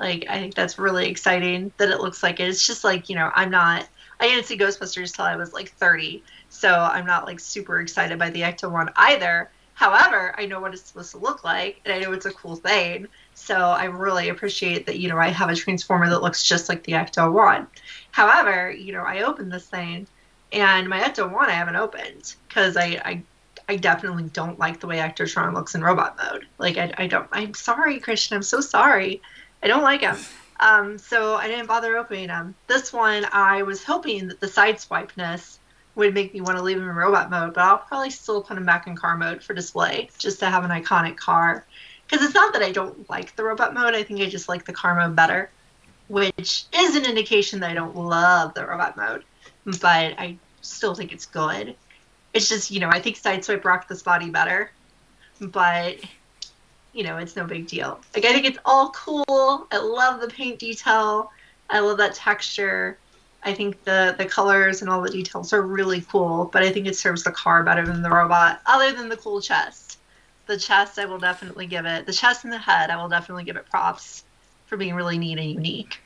[0.00, 2.48] Like i think that's really exciting that it looks like it.
[2.48, 5.70] It's just like you know i'm not i didn't see ghostbusters till i was like
[5.70, 10.58] 30 so i'm not like super excited by the ecto one either However, I know
[10.58, 13.06] what it's supposed to look like, and I know it's a cool thing.
[13.34, 16.82] So I really appreciate that, you know, I have a transformer that looks just like
[16.82, 17.64] the Ecto 1.
[18.10, 20.08] However, you know, I opened this thing,
[20.52, 23.22] and my Ecto 1 I haven't opened because I, I
[23.68, 26.48] I definitely don't like the way Ectotron looks in robot mode.
[26.58, 27.28] Like I, I don't.
[27.30, 28.34] I'm sorry, Christian.
[28.34, 29.22] I'm so sorry.
[29.62, 30.16] I don't like him.
[30.58, 32.56] Um, so I didn't bother opening him.
[32.66, 35.58] This one, I was hoping that the sideswipeness
[35.98, 38.56] would make me want to leave him in robot mode, but I'll probably still put
[38.56, 41.66] him back in car mode for display just to have an iconic car.
[42.06, 44.64] Because it's not that I don't like the robot mode, I think I just like
[44.64, 45.50] the car mode better,
[46.06, 49.24] which is an indication that I don't love the robot mode,
[49.64, 51.74] but I still think it's good.
[52.32, 54.70] It's just, you know, I think Sideswipe rocked this body better,
[55.40, 55.96] but,
[56.92, 57.98] you know, it's no big deal.
[58.14, 59.66] Like, I think it's all cool.
[59.72, 61.32] I love the paint detail,
[61.68, 62.98] I love that texture
[63.42, 66.86] I think the the colors and all the details are really cool, but I think
[66.86, 68.60] it serves the car better than the robot.
[68.66, 69.98] Other than the cool chest,
[70.46, 72.06] the chest I will definitely give it.
[72.06, 74.24] The chest and the head I will definitely give it props
[74.66, 76.00] for being really neat and unique.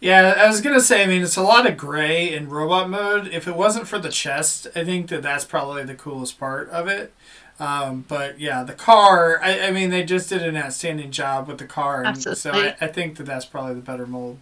[0.00, 1.02] Yeah, I was gonna say.
[1.02, 3.28] I mean, it's a lot of gray in robot mode.
[3.28, 6.88] If it wasn't for the chest, I think that that's probably the coolest part of
[6.88, 7.12] it.
[7.60, 9.38] Um, but yeah, the car.
[9.42, 12.40] I, I mean, they just did an outstanding job with the car, and Absolutely.
[12.40, 14.38] so I, I think that that's probably the better mold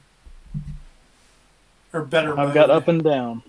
[1.92, 2.32] or better.
[2.38, 2.54] I've mode.
[2.54, 3.42] got up and down.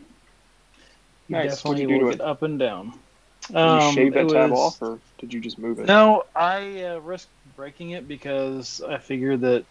[1.28, 1.64] You Nice.
[1.64, 2.18] What'd Definitely you do to will it?
[2.18, 2.94] get up and down.
[3.48, 5.86] Did you Um, shave that tab was- off, or did you just move it?
[5.86, 9.66] No, I uh, risked breaking it because I figured that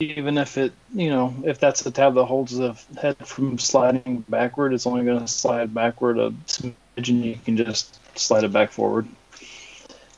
[0.00, 4.24] even if it, you know, if that's the tab that holds the head from sliding
[4.28, 6.74] backward, it's only going to slide backward a smidge,
[7.08, 9.06] and you can just slide it back forward.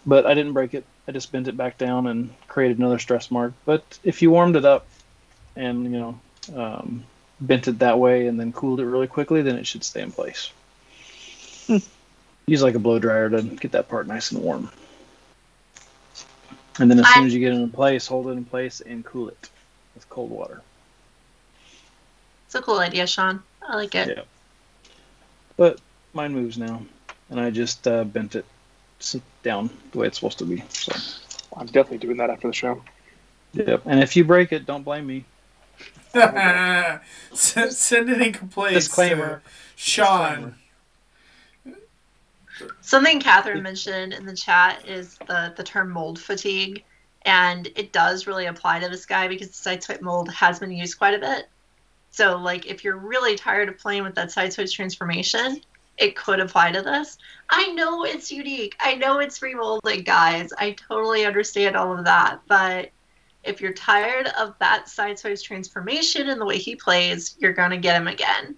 [0.07, 0.85] But I didn't break it.
[1.09, 3.53] I just bent it back down and created another stress mark.
[3.65, 4.87] But if you warmed it up
[5.57, 6.21] and you know
[6.57, 7.05] um,
[7.41, 10.13] bent it that way and then cooled it really quickly, then it should stay in
[10.13, 10.51] place.
[12.47, 14.71] Use like a blow dryer to get that part nice and warm.
[16.79, 19.05] And then as soon as you get it in place, hold it in place and
[19.05, 19.51] cool it
[19.95, 20.63] with cold water.
[22.47, 23.43] It's a cool idea, Sean.
[23.67, 24.17] I like it.
[24.17, 24.23] Yeah.
[25.57, 25.81] But
[26.13, 26.83] mine moves now,
[27.31, 28.45] and I just uh, bent it
[29.01, 30.63] s- down the way it's supposed to be.
[30.69, 30.93] So,
[31.57, 32.83] I'm definitely doing that after the show.
[33.55, 33.83] yep.
[33.87, 35.25] And if you break it, don't blame me.
[37.33, 38.87] Send, send it in complaints.
[38.87, 39.43] Disclaimer.
[39.77, 40.55] Sean.
[42.81, 46.85] Something Catherine mentioned in the chat is the, the term mold fatigue,
[47.23, 50.97] and it does really apply to this guy because the sideswipe mold has been used
[50.97, 51.49] quite a bit.
[52.11, 55.61] So, like, if you're really tired of playing with that sideswipe transformation,
[55.99, 57.19] it could apply to this.
[57.51, 58.77] I know it's unique.
[58.81, 60.51] I know it's remolding, guys.
[60.57, 62.41] I totally understand all of that.
[62.47, 62.91] But
[63.47, 67.77] if you're tired of that sideswipe transformation and the way he plays, you're going to
[67.77, 68.57] get him again.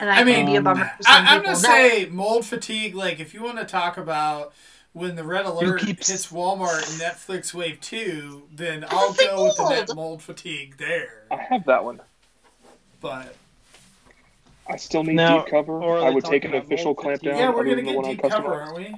[0.00, 2.46] And that I mean, can be a bummer for some I, I'm gonna say mold
[2.46, 2.94] fatigue.
[2.94, 4.52] Like, if you want to talk about
[4.92, 9.26] when the red alert keeps- hits Walmart and Netflix Wave Two, then I'll It's a
[9.26, 9.96] go with the net mold.
[9.96, 11.24] mold fatigue there.
[11.32, 12.00] I have that one.
[13.00, 13.34] But
[14.68, 15.82] I still need Now, deep cover.
[15.82, 17.36] I would take an official mold clamp down.
[17.36, 18.94] yeah, we're other gonna than the get one on deep cover, aren't we?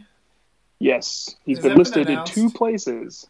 [0.81, 3.27] Yes, he's Has been that been listed in two places.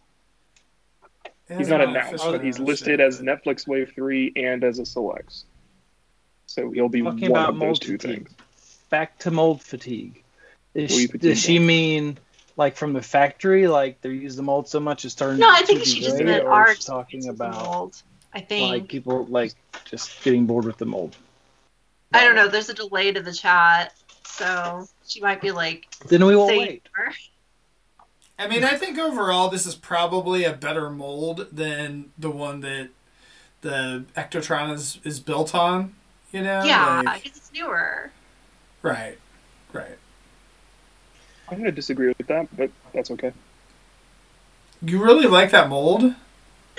[1.50, 4.86] It He's hasn't announced, but he's listed yet, as Netflix Wave Three and as a
[4.86, 5.44] Selects.
[6.46, 8.28] So he'll be Talking one about of those two fatigue.
[8.28, 8.76] things.
[8.88, 10.22] Back to mold fatigue.
[10.74, 11.62] Is she, does she fatigue?
[11.62, 12.18] mean
[12.56, 15.62] like from the factory, like they use the mold so much it's starting No, I
[15.62, 18.02] think she just meant or our is she talking experience with the about mold.
[18.32, 18.70] I think.
[18.70, 21.16] like people like just getting bored with the mold.
[22.12, 22.46] I don't know.
[22.48, 23.92] There's a delay to the chat,
[24.24, 26.88] so she might be like Then we will saying wait.
[26.96, 27.12] more.
[28.40, 32.88] I mean, I think overall this is probably a better mold than the one that
[33.60, 35.94] the Ectotron is, is built on.
[36.32, 36.62] You know?
[36.64, 38.10] Yeah, Like- because it's newer.
[38.82, 39.18] right.
[39.72, 39.98] Right.
[41.48, 43.32] I'm going to disagree with that, but that's okay.
[44.82, 46.14] You really like that mold?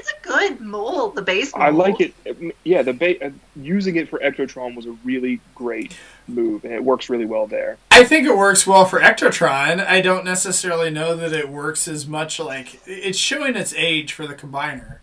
[0.02, 1.64] It's a good mold, the base mold.
[1.64, 2.56] I like it.
[2.64, 5.96] Yeah, the ba- uh, using it for Ectotron was a really great
[6.28, 7.78] move, and it works really well there.
[7.92, 9.86] I think it works well for Ectotron.
[9.86, 14.26] I don't necessarily know that it works as much like it's showing its age for
[14.26, 14.98] the combiner.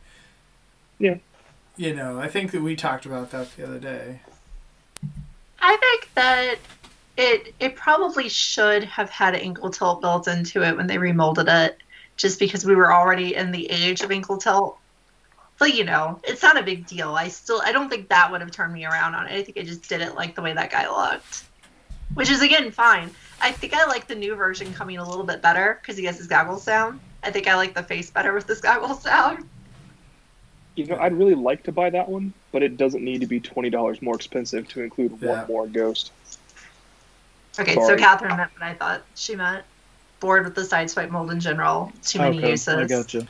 [0.99, 1.19] Yeah.
[1.77, 4.23] You know, I think that we talked about that the other day.
[5.61, 6.57] I think that
[7.17, 11.79] it it probably should have had ankle tilt built into it when they remolded it,
[12.17, 14.77] just because we were already in the age of ankle tilt.
[15.59, 17.15] But you know, it's not a big deal.
[17.15, 19.33] I still I don't think that would have turned me around on it.
[19.33, 21.45] I think I just didn't like the way that guy looked,
[22.15, 23.11] which is again fine.
[23.41, 26.19] I think I like the new version coming a little bit better because he has
[26.19, 27.01] his goggles down.
[27.23, 29.49] I think I like the face better with his goggles down.
[30.77, 33.41] You know, I'd really like to buy that one, but it doesn't need to be
[33.41, 35.41] twenty dollars more expensive to include Yeah.
[35.41, 36.13] one more ghost.
[37.59, 39.65] Okay, so Catherine meant what I thought she meant.
[40.21, 41.93] Bored with the sideswipe mold in general.
[42.05, 42.69] Too many okay, uses.
[42.69, 43.27] I gotcha.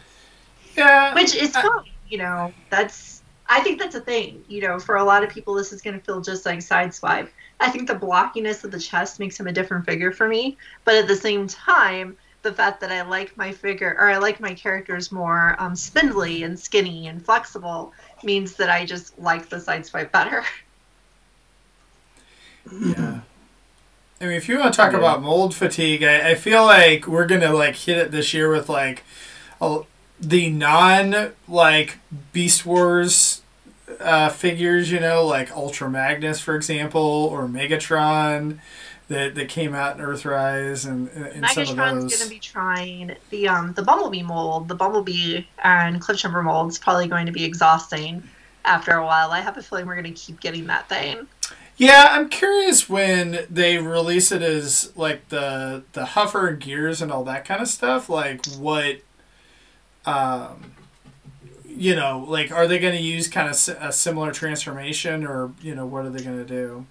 [0.76, 1.14] Yeah.
[1.14, 2.54] Which is I- fine, you know.
[2.70, 4.44] That's I think that's a thing.
[4.48, 7.30] You know, for a lot of people, this is going to feel just like sideswipe.
[7.60, 10.94] I think the blockiness of the chest makes him a different figure for me, but
[10.96, 14.54] at the same time, the fact that I like my figure or I like my
[14.54, 17.92] characters more um, spindly and skinny and flexible
[18.22, 20.44] means that I just like the sideswipe better.
[22.70, 23.20] Yeah.
[24.20, 24.98] I mean, if you want to talk Yeah.
[24.98, 28.68] about mold fatigue, I, I feel like we're gonna like hit it this year with
[28.68, 29.04] like
[29.60, 29.80] a,
[30.20, 31.98] the non like
[32.32, 33.42] Beast Wars
[34.00, 34.90] uh, figures.
[34.90, 38.58] You know, like Ultra Magnus, for example, or Megatron
[39.08, 42.18] that that came out in Earthrise and, and some of Megatron's those.
[42.18, 44.68] going to be trying the um the Bumblebee mold.
[44.68, 48.22] The Bumblebee and Cliffjumper mold is probably going to be exhausting
[48.64, 49.30] after a while.
[49.30, 51.26] I have a feeling we're going to keep getting that thing.
[51.78, 57.10] Yeah, I'm curious when they release it as like the the huffer and gears and
[57.10, 58.08] all that kind of stuff.
[58.08, 59.00] Like what,
[60.08, 60.72] um,
[61.64, 65.74] you know, like are they going to use kind of a similar transformation, or you
[65.74, 66.86] know, what are they going to do?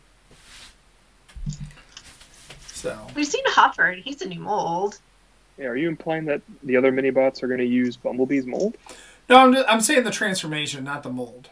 [2.67, 4.99] So We've seen Huffer, and he's a new mold.
[5.57, 8.77] Yeah, are you implying that the other mini bots are going to use Bumblebee's mold?
[9.27, 11.49] no, I'm just, I'm saying the transformation, not the mold.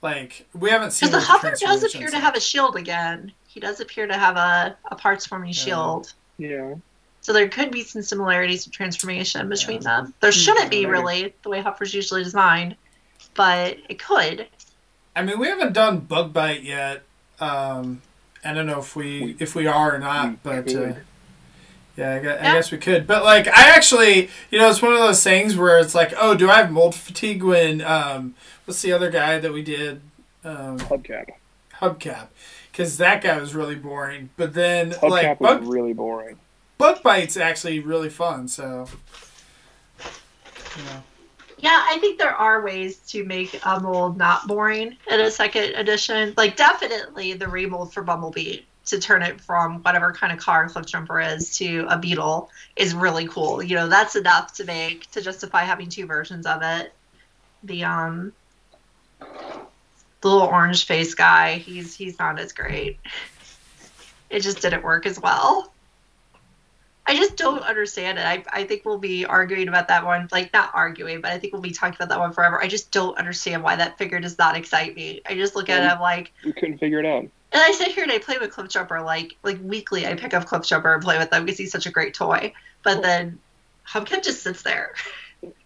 [0.00, 2.76] Like we haven't seen Because the what the Huffer does appear to have a shield
[2.76, 3.32] again.
[3.48, 6.12] He does appear to have a, a parts forming shield.
[6.38, 6.76] Yeah.
[7.28, 10.14] So there could be some similarities of transformation between them.
[10.20, 12.74] There shouldn't be really the way Huffer's usually designed,
[13.34, 14.46] but it could.
[15.14, 17.02] I mean, we haven't done bug bite yet.
[17.38, 18.00] Um,
[18.42, 20.94] I don't know if we We- if we are or not, but uh,
[21.98, 23.06] yeah, I guess, I guess we could.
[23.06, 26.34] But like, I actually, you know, it's one of those things where it's like, oh,
[26.34, 30.00] do I have mold fatigue when um, what's the other guy that we did
[30.44, 31.26] um, Hubcap.
[31.74, 32.28] hubcap?
[32.72, 34.30] Because that guy was really boring.
[34.38, 36.38] But then Hubcap like was bug really boring.
[36.78, 38.48] Bug bite's actually really fun.
[38.48, 38.86] So.
[40.00, 41.02] You know.
[41.60, 45.74] Yeah, I think there are ways to make a mold not boring in a second
[45.74, 46.34] edition.
[46.36, 50.86] Like definitely the remold for Bumblebee to turn it from whatever kind of car Cliff
[50.86, 53.62] Jumper is to a Beetle is really cool.
[53.62, 56.92] You know, that's enough to make to justify having two versions of it.
[57.64, 58.32] The um
[60.20, 62.98] the little orange face guy, he's he's not as great.
[64.30, 65.72] It just didn't work as well.
[67.08, 68.26] I just don't understand it.
[68.26, 71.54] I, I think we'll be arguing about that one, like not arguing, but I think
[71.54, 72.62] we'll be talking about that one forever.
[72.62, 75.22] I just don't understand why that figure does not excite me.
[75.26, 77.22] I just look at it, I'm like, We couldn't figure it out.
[77.22, 80.06] and I sit here and I play with Cliff Jumper like like weekly.
[80.06, 82.52] I pick up Cliff Jumper and play with them because he's such a great toy.
[82.82, 83.38] But then
[83.88, 84.94] Hubcap just sits there.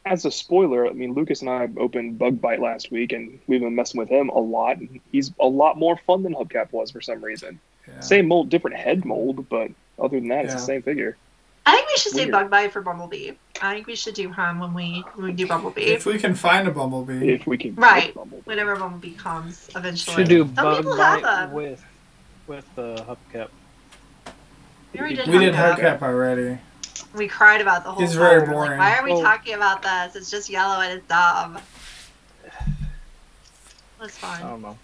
[0.06, 3.60] As a spoiler, I mean, Lucas and I opened Bug Bite last week, and we've
[3.60, 4.76] been messing with him a lot.
[4.76, 7.58] And he's a lot more fun than Hubcap was for some reason.
[7.88, 7.98] Yeah.
[8.00, 11.16] Same mold, different head mold, but other than that, it's the same figure.
[11.64, 12.32] I think we should say Weird.
[12.32, 13.32] Bug Bite for Bumblebee.
[13.60, 15.82] I think we should do him when we when we do Bumblebee.
[15.82, 17.32] If we can find a bumblebee.
[17.32, 18.12] If we can, Right.
[18.14, 18.42] Bumblebee.
[18.44, 20.16] Whenever Bumblebee comes eventually.
[20.16, 21.52] Should do Some bug people have bite them.
[21.52, 21.84] with
[22.48, 23.48] with the hubcap.
[24.92, 25.98] We already did we did Hubcap.
[25.98, 26.58] hubcap already.
[27.14, 28.18] We cried about the whole He's time.
[28.20, 28.78] very We're like, boring.
[28.78, 30.16] Why are we Well- talking about this?
[30.16, 31.58] It's just yellow and it's dumb.
[34.00, 34.42] That's fine.
[34.42, 34.76] I don't know.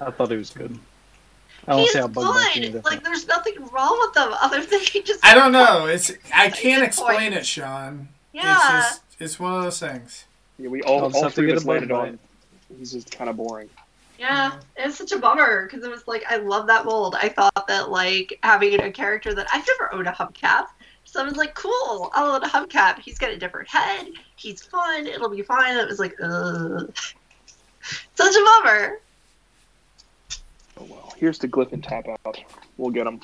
[0.00, 0.76] I thought he was good.
[1.66, 2.84] I don't He's how bug good.
[2.84, 5.24] Like, there's nothing wrong with them other than he just.
[5.24, 5.86] I don't know.
[5.94, 6.86] It's I can't point.
[6.86, 8.08] explain it, Sean.
[8.32, 8.52] Yeah.
[8.52, 10.24] It's just it's one of those things.
[10.58, 12.08] Yeah, we all, all have to three get of us a Bug landed Bite.
[12.08, 12.18] on.
[12.78, 13.68] He's just kind of boring.
[14.18, 17.16] Yeah, it's such a bummer because it was like I love that mold.
[17.20, 20.66] I thought that like having a character that I've never owned a hubcap,
[21.04, 23.00] so I was like, cool, I'll own a hubcap.
[23.00, 24.08] He's got a different head.
[24.36, 25.06] He's fun.
[25.06, 25.76] It'll be fine.
[25.76, 26.94] It was like, ugh,
[28.14, 29.00] such a bummer.
[30.78, 31.14] Oh well.
[31.16, 32.38] Here's the Glyph and tap out.
[32.76, 33.20] We'll get him.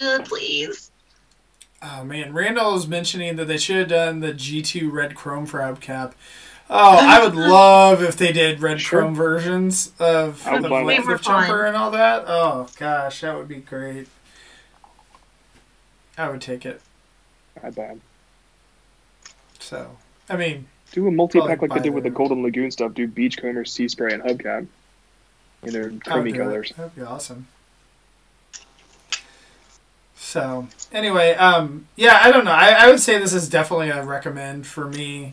[0.00, 0.90] Uh, please.
[1.82, 5.60] Oh man, Randall was mentioning that they should have done the G2 red chrome for
[5.60, 6.12] hubcap.
[6.70, 9.00] Oh, I would love if they did red Sure.
[9.00, 10.86] chrome versions of, I would of buy that.
[10.86, 12.24] Length Way more of Jumper and all that.
[12.26, 14.08] Oh gosh, that would be great.
[16.16, 16.80] I would take it.
[17.62, 18.00] I buy 'em.
[19.58, 19.96] So,
[20.28, 22.94] I mean, Do a multi pack like they did with the Golden Lagoon stuff.
[22.94, 24.66] Do Beachcomber, Sea Spray, and Hubcap
[25.66, 26.44] in their creamy do it.
[26.44, 26.72] colors.
[26.76, 27.46] That'd be awesome.
[30.16, 32.50] So anyway, um, yeah, I don't know.
[32.52, 35.30] I, I would say this is definitely a recommend for me.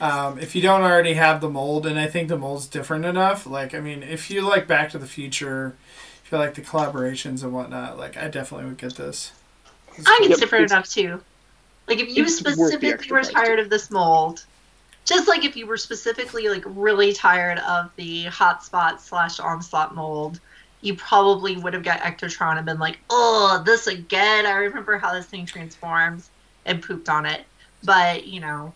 [0.00, 3.46] Um, if you don't already have the mold, and I think the mold's different enough.
[3.46, 5.76] Like, I mean, if you like Back to the Future,
[6.24, 9.32] if you like the collaborations and whatnot, like, I definitely would get this.
[9.96, 10.30] It's I think cool.
[10.32, 11.22] it's different it's- enough too.
[11.86, 14.44] Like if you it's worth the specifically were tired of this mold,
[15.10, 20.38] just like if you were specifically like really tired of the hotspot slash onslaught mold,
[20.82, 24.46] you probably would have got Ectotron and been like, "Oh, this again!
[24.46, 26.30] I remember how this thing transforms,"
[26.64, 27.44] and pooped on it.
[27.82, 28.72] But you know,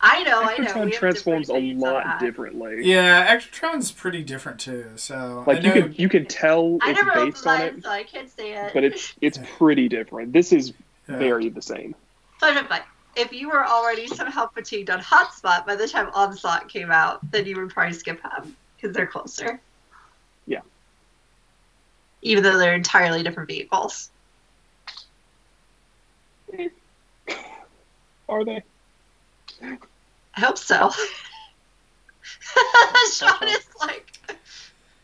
[0.00, 0.64] I know, I know.
[0.64, 2.78] Ectotron transforms a different opinions on lot differently.
[2.84, 4.86] Yeah, Ectotron's pretty different too.
[4.96, 8.04] So Like you can you can tell I it's never based on it, so I
[8.04, 8.72] can't say it.
[8.72, 10.32] but it's it's pretty different.
[10.32, 10.72] This is
[11.08, 11.18] yeah.
[11.18, 11.94] very the same.
[12.40, 12.82] But, but, but
[13.16, 17.46] if you were already somehow fatigued on Hotspot by the time Onslaught came out, then
[17.46, 19.60] you would probably skip them because they're closer.
[20.46, 20.60] Yeah.
[22.22, 24.10] Even though they're entirely different vehicles.
[28.28, 28.62] Are they?
[29.62, 30.90] I hope so.
[32.56, 33.10] Oh.
[33.12, 34.18] Sean is like.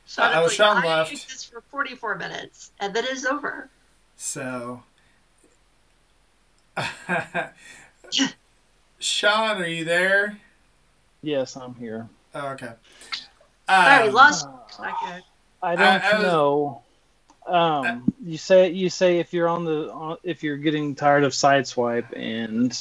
[0.07, 1.11] Sean Uh-oh, is like, Sean I left.
[1.11, 3.69] used this for 44 minutes, and then it's over.
[4.17, 4.83] So,
[8.99, 10.39] Sean, are you there?
[11.23, 12.09] Yes, I'm here.
[12.35, 12.73] Oh, okay.
[13.69, 14.47] Sorry, Um, lost.
[14.47, 15.21] Uh, Okay.
[15.63, 16.83] I don't I- I was- know.
[17.47, 22.15] Um, you say you say if you're on the if you're getting tired of sideswipe
[22.15, 22.79] and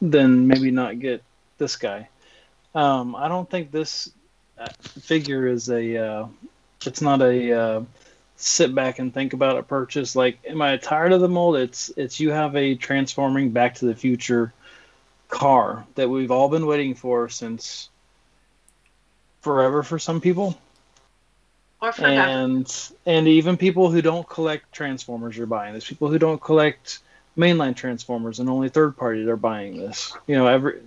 [0.00, 1.22] then maybe not get
[1.58, 2.08] this guy.
[2.74, 4.10] Um, I don't think this
[4.58, 5.96] uh, figure is a.
[5.96, 6.26] Uh,
[6.86, 7.82] it's not a uh,
[8.36, 10.16] sit back and think about a purchase.
[10.16, 11.56] Like, am I tired of the mold?
[11.56, 14.52] It's it's you have a transforming Back to the Future
[15.28, 17.88] car that we've all been waiting for since
[19.42, 20.58] forever for some people.
[21.80, 22.20] Or forever.
[22.20, 25.86] and and even people who don't collect transformers are buying this.
[25.88, 26.98] People who don't collect
[27.36, 30.12] mainline transformers and only third parties are buying this.
[30.26, 30.80] You know every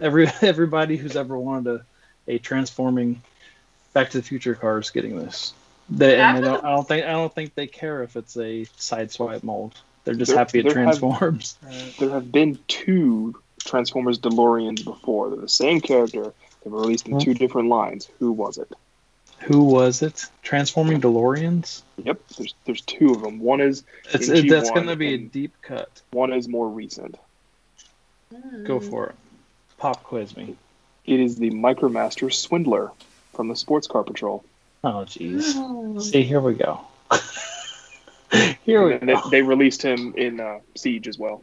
[0.00, 1.80] every everybody who's ever wanted
[2.26, 3.20] a, a transforming
[3.92, 5.52] back to the future car is getting this.
[5.90, 8.64] They, and they don't, i don't think i don't think they care if it's a
[8.76, 9.74] side swipe mold.
[10.04, 11.58] They're just There- happy it there have- transforms.
[11.62, 11.94] right.
[11.98, 13.34] There have been two
[13.64, 15.30] Transformers DeLoreans before.
[15.30, 16.32] They're the same character.
[16.64, 17.18] They were released in Hmm.
[17.20, 18.08] two different lines.
[18.18, 18.68] Who was it?
[19.44, 23.40] who was it transforming deloreans Yep, there's there's two of them.
[23.40, 27.16] One is it's, it, that's going to be a deep cut one is more recent.
[28.64, 28.90] go Mm.
[28.90, 29.14] for it
[29.78, 30.56] pop quiz me
[31.06, 32.92] It is the Micromaster Swindler
[33.32, 34.44] from the Sports Car Patrol.
[34.84, 36.02] oh jeez Mm.
[36.02, 36.80] See, here we go.
[38.64, 39.30] here we And they, go.
[39.30, 41.42] they released him in uh, Siege as well.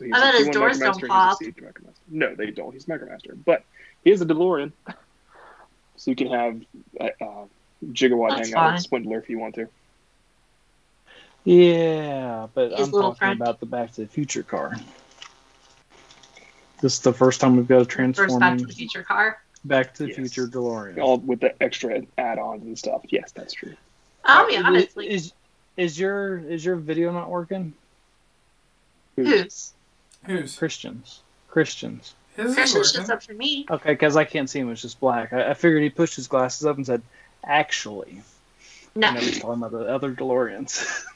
[0.00, 1.36] So he's I bet his T1 doors don't pop.
[1.36, 1.92] Siege Micromaster.
[2.08, 2.72] No, they don't.
[2.72, 3.64] He's Micromaster, but
[4.02, 4.72] he is a DeLorean,
[5.96, 6.58] so you can have
[6.98, 7.44] uh, uh,
[7.84, 8.74] Gigawatt That's hang out fine.
[8.76, 9.68] with Swindler if you want to.
[11.44, 13.40] Yeah, but His I'm talking friend.
[13.42, 14.74] about the Back to the Future car.
[16.80, 19.42] This is the first time we've got a transforming First Back to the Future car.
[19.66, 20.16] Back to the Yes.
[20.16, 20.98] Future DeLorean.
[20.98, 23.02] All with the extra add-ons and stuff.
[23.10, 23.74] Yes, that's true.
[24.24, 24.96] I'll be Is- honest.
[24.96, 25.32] Like, is
[25.76, 27.74] is your is your video not working?
[29.16, 29.74] who's?
[30.24, 30.56] Who's?
[30.56, 32.14] Christians, Christians.
[32.36, 33.66] His is Christian's just up for me.
[33.70, 35.32] Okay, because I can't see him; it's just black.
[35.32, 37.02] I, I figured he pushed his glasses up and said,
[37.44, 38.22] "Actually,"
[38.94, 39.08] No.
[39.08, 41.04] and then he's talking about the other DeLoreans.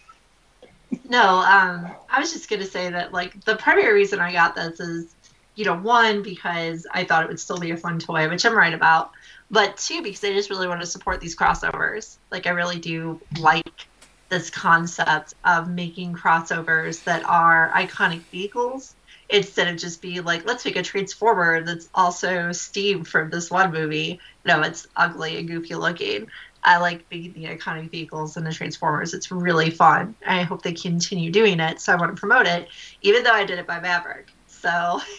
[1.08, 4.78] No, um, I was just gonna say that like the primary reason I got this
[4.80, 5.14] is,
[5.56, 8.56] you know, one because I thought it would still be a fun toy, which I'm
[8.56, 9.10] right about,
[9.50, 12.16] but two because I just really want to support these crossovers.
[12.30, 13.86] Like I really do like
[14.28, 18.94] this concept of making crossovers that are iconic vehicles
[19.28, 23.72] instead of just being like, let's make a transformer that's also Steve from this one
[23.72, 24.20] movie.
[24.44, 26.28] No, it's ugly and goofy looking.
[26.62, 29.12] I like the, the iconic vehicles and the Transformers.
[29.12, 30.14] It's really fun.
[30.26, 32.68] I hope they continue doing it, so I want to promote it,
[33.02, 34.28] even though I did it by Maverick.
[34.46, 35.00] So,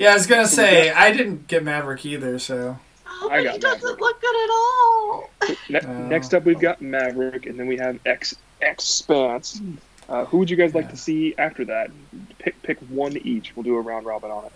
[0.00, 2.78] Yeah, I was gonna say I didn't get Maverick either, so
[3.10, 4.00] oh, I but got he doesn't Maverick.
[4.00, 5.30] look good at all.
[5.68, 6.06] Ne- Oh.
[6.08, 9.60] Next up, we've got Maverick, and then we have X Expanse.
[10.08, 10.90] Uh, who would you guys like Yeah.
[10.90, 11.90] to see after that?
[12.38, 13.54] Pick pick one each.
[13.56, 14.52] We'll do a round robin on it.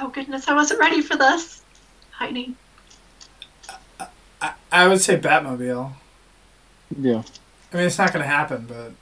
[0.00, 1.62] Oh goodness, I wasn't ready for this.
[2.12, 2.54] Heidi.
[4.40, 5.92] I, I would say Batmobile.
[6.98, 7.22] yeah.
[7.72, 8.92] I mean, it's not gonna happen, but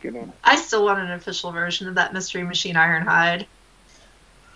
[0.00, 0.32] Good one.
[0.42, 3.46] I still want an official version of that Mystery Machine Ironhide.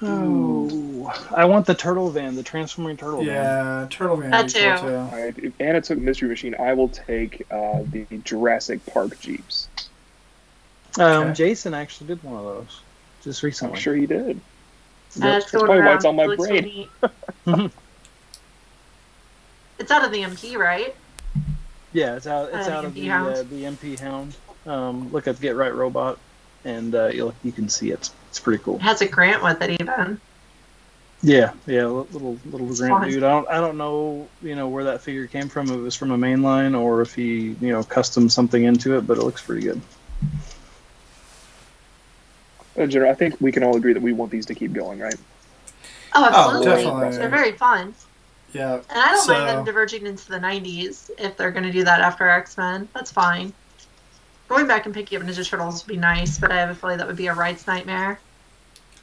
[0.02, 0.95] Oh,
[1.34, 3.26] I want the turtle van, the transforming turtle van.
[3.26, 4.30] Yeah, Turtle Van.
[4.30, 4.96] That would be cool, too.
[4.96, 9.68] All right, if Anna took Mystery Machine, I will take uh, the Jurassic Park Jeeps.
[10.98, 11.32] Um, Okay.
[11.34, 12.80] Jason actually did one of those
[13.22, 13.80] just I'm recently.
[13.80, 14.36] sure he did.
[14.36, 14.40] Uh,
[15.08, 16.88] it's That's probably why it's on my brain.
[17.44, 17.70] really
[19.78, 20.94] it's out of the MP, right?
[21.92, 22.50] Yeah, it's out.
[22.52, 23.34] It's Uh, out of MP the Hound.
[23.34, 24.36] uh, the MP Hound.
[24.66, 26.18] Um, look up Get Right Robot,
[26.64, 28.10] and uh, you you can see it.
[28.28, 28.76] It's pretty cool.
[28.76, 30.20] It has a grant with it even.
[31.22, 33.22] Yeah, yeah, little little It's Grant dude.
[33.22, 35.66] I don't I don't know you know where that figure came from.
[35.66, 39.06] If it was from a mainline or if he you know custom something into it,
[39.06, 39.80] but it looks pretty good.
[42.78, 44.72] Uh, In general, I think we can all agree that we want these to keep
[44.72, 45.16] going, right?
[46.14, 46.84] Oh, oh absolutely.
[46.84, 47.16] definitely.
[47.18, 47.94] They're very fun.
[48.52, 48.74] Yeah.
[48.74, 52.00] And I don't mind them diverging into the 90s if they're going to do that
[52.00, 52.88] after X Men.
[52.94, 53.52] That's fine.
[54.48, 56.98] Going back and picking up Ninja Turtles would be nice, but I have a feeling
[56.98, 58.20] that would be a rights nightmare.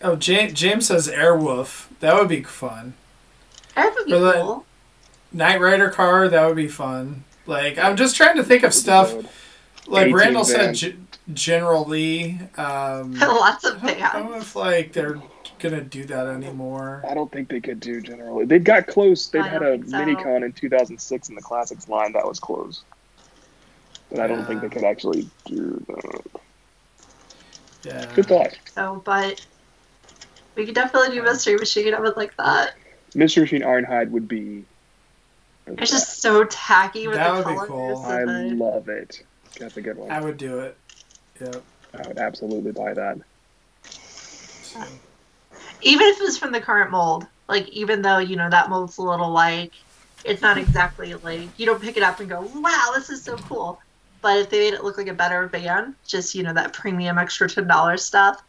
[0.03, 1.87] Oh, James, James says Airwolf.
[2.01, 2.93] That would be fun.
[3.75, 4.65] That would be Or cool.
[5.31, 6.27] Knight Rider car.
[6.27, 7.23] That would be fun.
[7.45, 9.13] Like I'm just trying to think of stuff.
[9.87, 10.75] Like Randall van.
[10.75, 10.97] said, G-
[11.33, 12.39] General Lee.
[12.57, 15.19] Um, Lots of I don't know if like they're
[15.59, 17.03] gonna do that anymore.
[17.09, 18.45] I don't think they could do General Lee.
[18.45, 19.27] They got close.
[19.29, 19.97] They had a so.
[19.97, 22.83] mini con in 2006 in the classics line that was close.
[24.09, 24.45] But I don't Yeah.
[24.45, 26.21] think they could actually do that.
[27.83, 28.05] Yeah.
[28.15, 28.57] Good thought.
[28.73, 29.45] So, but
[30.55, 31.93] we could definitely do Mystery Machine.
[31.93, 32.75] I would like that.
[33.15, 34.65] Mystery Machine Ironhide would be.
[35.65, 38.03] It's just so tacky with That the would be cool.
[38.05, 39.23] I and love it.
[39.59, 40.11] That's a good one.
[40.11, 40.77] I would do it.
[41.39, 41.63] Yep.
[41.93, 43.19] I would absolutely buy that.
[43.83, 44.83] So,
[45.81, 48.97] even if it was from the current mold, like even though you know that mold's
[48.97, 49.71] a little like
[50.25, 53.37] it's not exactly like you don't pick it up and go, "Wow, this is so
[53.37, 53.79] cool."
[54.21, 57.17] But if they made it look like a better van, just you know that premium
[57.17, 58.41] extra ten dollars stuff,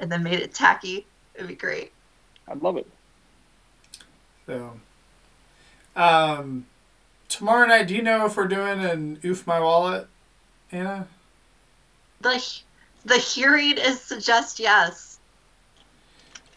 [0.00, 1.92] and then made it tacky, it'd be great.
[2.48, 2.86] I'd love it.
[4.46, 4.72] so,
[5.94, 6.66] um,
[7.28, 7.86] tomorrow night.
[7.86, 10.08] Do you know if we're doing an oof my wallet,
[10.72, 11.06] Anna?
[12.20, 12.60] the
[13.04, 15.18] The hearing is suggest yes.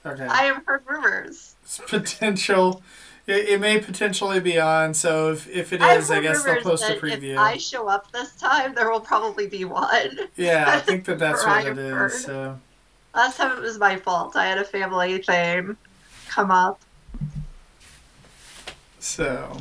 [0.06, 0.26] Okay.
[0.26, 1.56] I have heard rumors.
[1.64, 2.82] It's potential.
[3.26, 4.94] It, it may potentially be on.
[4.94, 7.34] So if, if it I've is, I heard guess they'll rumors post a that preview.
[7.34, 10.20] If I show up this time, there will probably be one.
[10.36, 11.94] Yeah, I think that that's what it is.
[11.94, 12.12] Heard.
[12.12, 12.60] So
[13.16, 14.36] Last time it was my fault.
[14.36, 15.78] I had a family thing
[16.28, 16.82] come up.
[19.00, 19.58] so.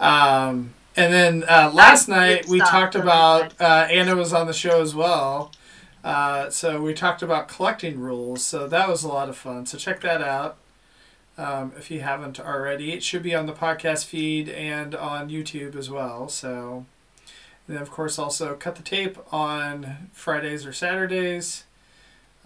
[0.00, 4.80] Um, and then uh, last night we talked about uh, Anna was on the show
[4.82, 5.52] as well.
[6.02, 8.44] Uh, so we talked about collecting rules.
[8.44, 9.66] So that was a lot of fun.
[9.66, 10.56] So check that out.
[11.38, 15.76] Um, if you haven't already, it should be on the podcast feed and on YouTube
[15.76, 16.28] as well.
[16.28, 16.86] So,
[17.66, 21.64] and then of course also cut the tape on Fridays or Saturdays,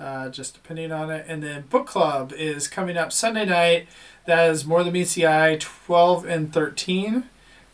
[0.00, 1.26] uh, just depending on it.
[1.28, 3.86] And then book club is coming up Sunday night.
[4.26, 7.24] That is more than meets the eye, twelve and thirteen.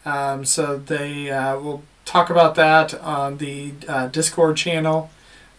[0.05, 5.11] Um, so they uh, will talk about that on the uh, Discord channel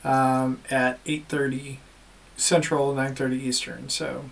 [0.03, 1.79] um, at eight thirty
[2.35, 3.89] Central, nine thirty Eastern.
[3.89, 4.25] So.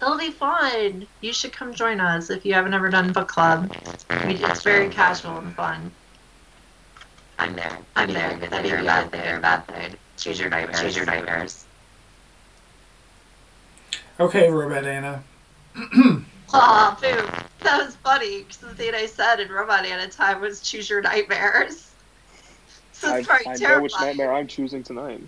[0.00, 1.06] It'll be fun.
[1.20, 3.72] You should come join us if you haven't ever done book club.
[4.10, 5.92] It's very casual and fun.
[7.38, 7.78] I'm there.
[7.94, 8.36] I'm there.
[8.36, 9.94] Good thing or a bad thing or a bad thing.
[10.22, 10.80] Choose your nightmares.
[10.80, 11.64] Choose your nightmares.
[14.20, 15.24] Okay, Robot Anna.
[16.54, 17.30] Aw, boom.
[17.60, 21.02] That was funny because the thing I said in Robot Anna time was choose your
[21.02, 21.88] nightmares.
[22.94, 25.20] So I, it's very I know which nightmare I'm choosing tonight.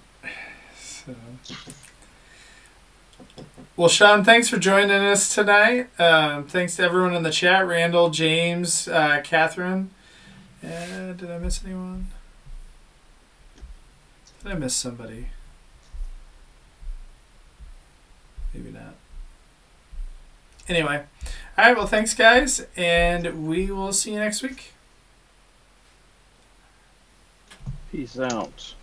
[0.78, 1.12] So.
[3.76, 5.88] Well, Sean, thanks for joining us tonight.
[5.98, 9.90] Um, thanks to everyone in the chat Randall, James, uh, Catherine.
[10.62, 12.06] Uh, did I miss anyone?
[14.44, 15.28] Did I miss somebody?
[18.52, 18.94] Maybe not.
[20.68, 21.02] Anyway,
[21.56, 24.72] all right, well, thanks, guys, and we will see you next week.
[27.90, 28.74] Peace out.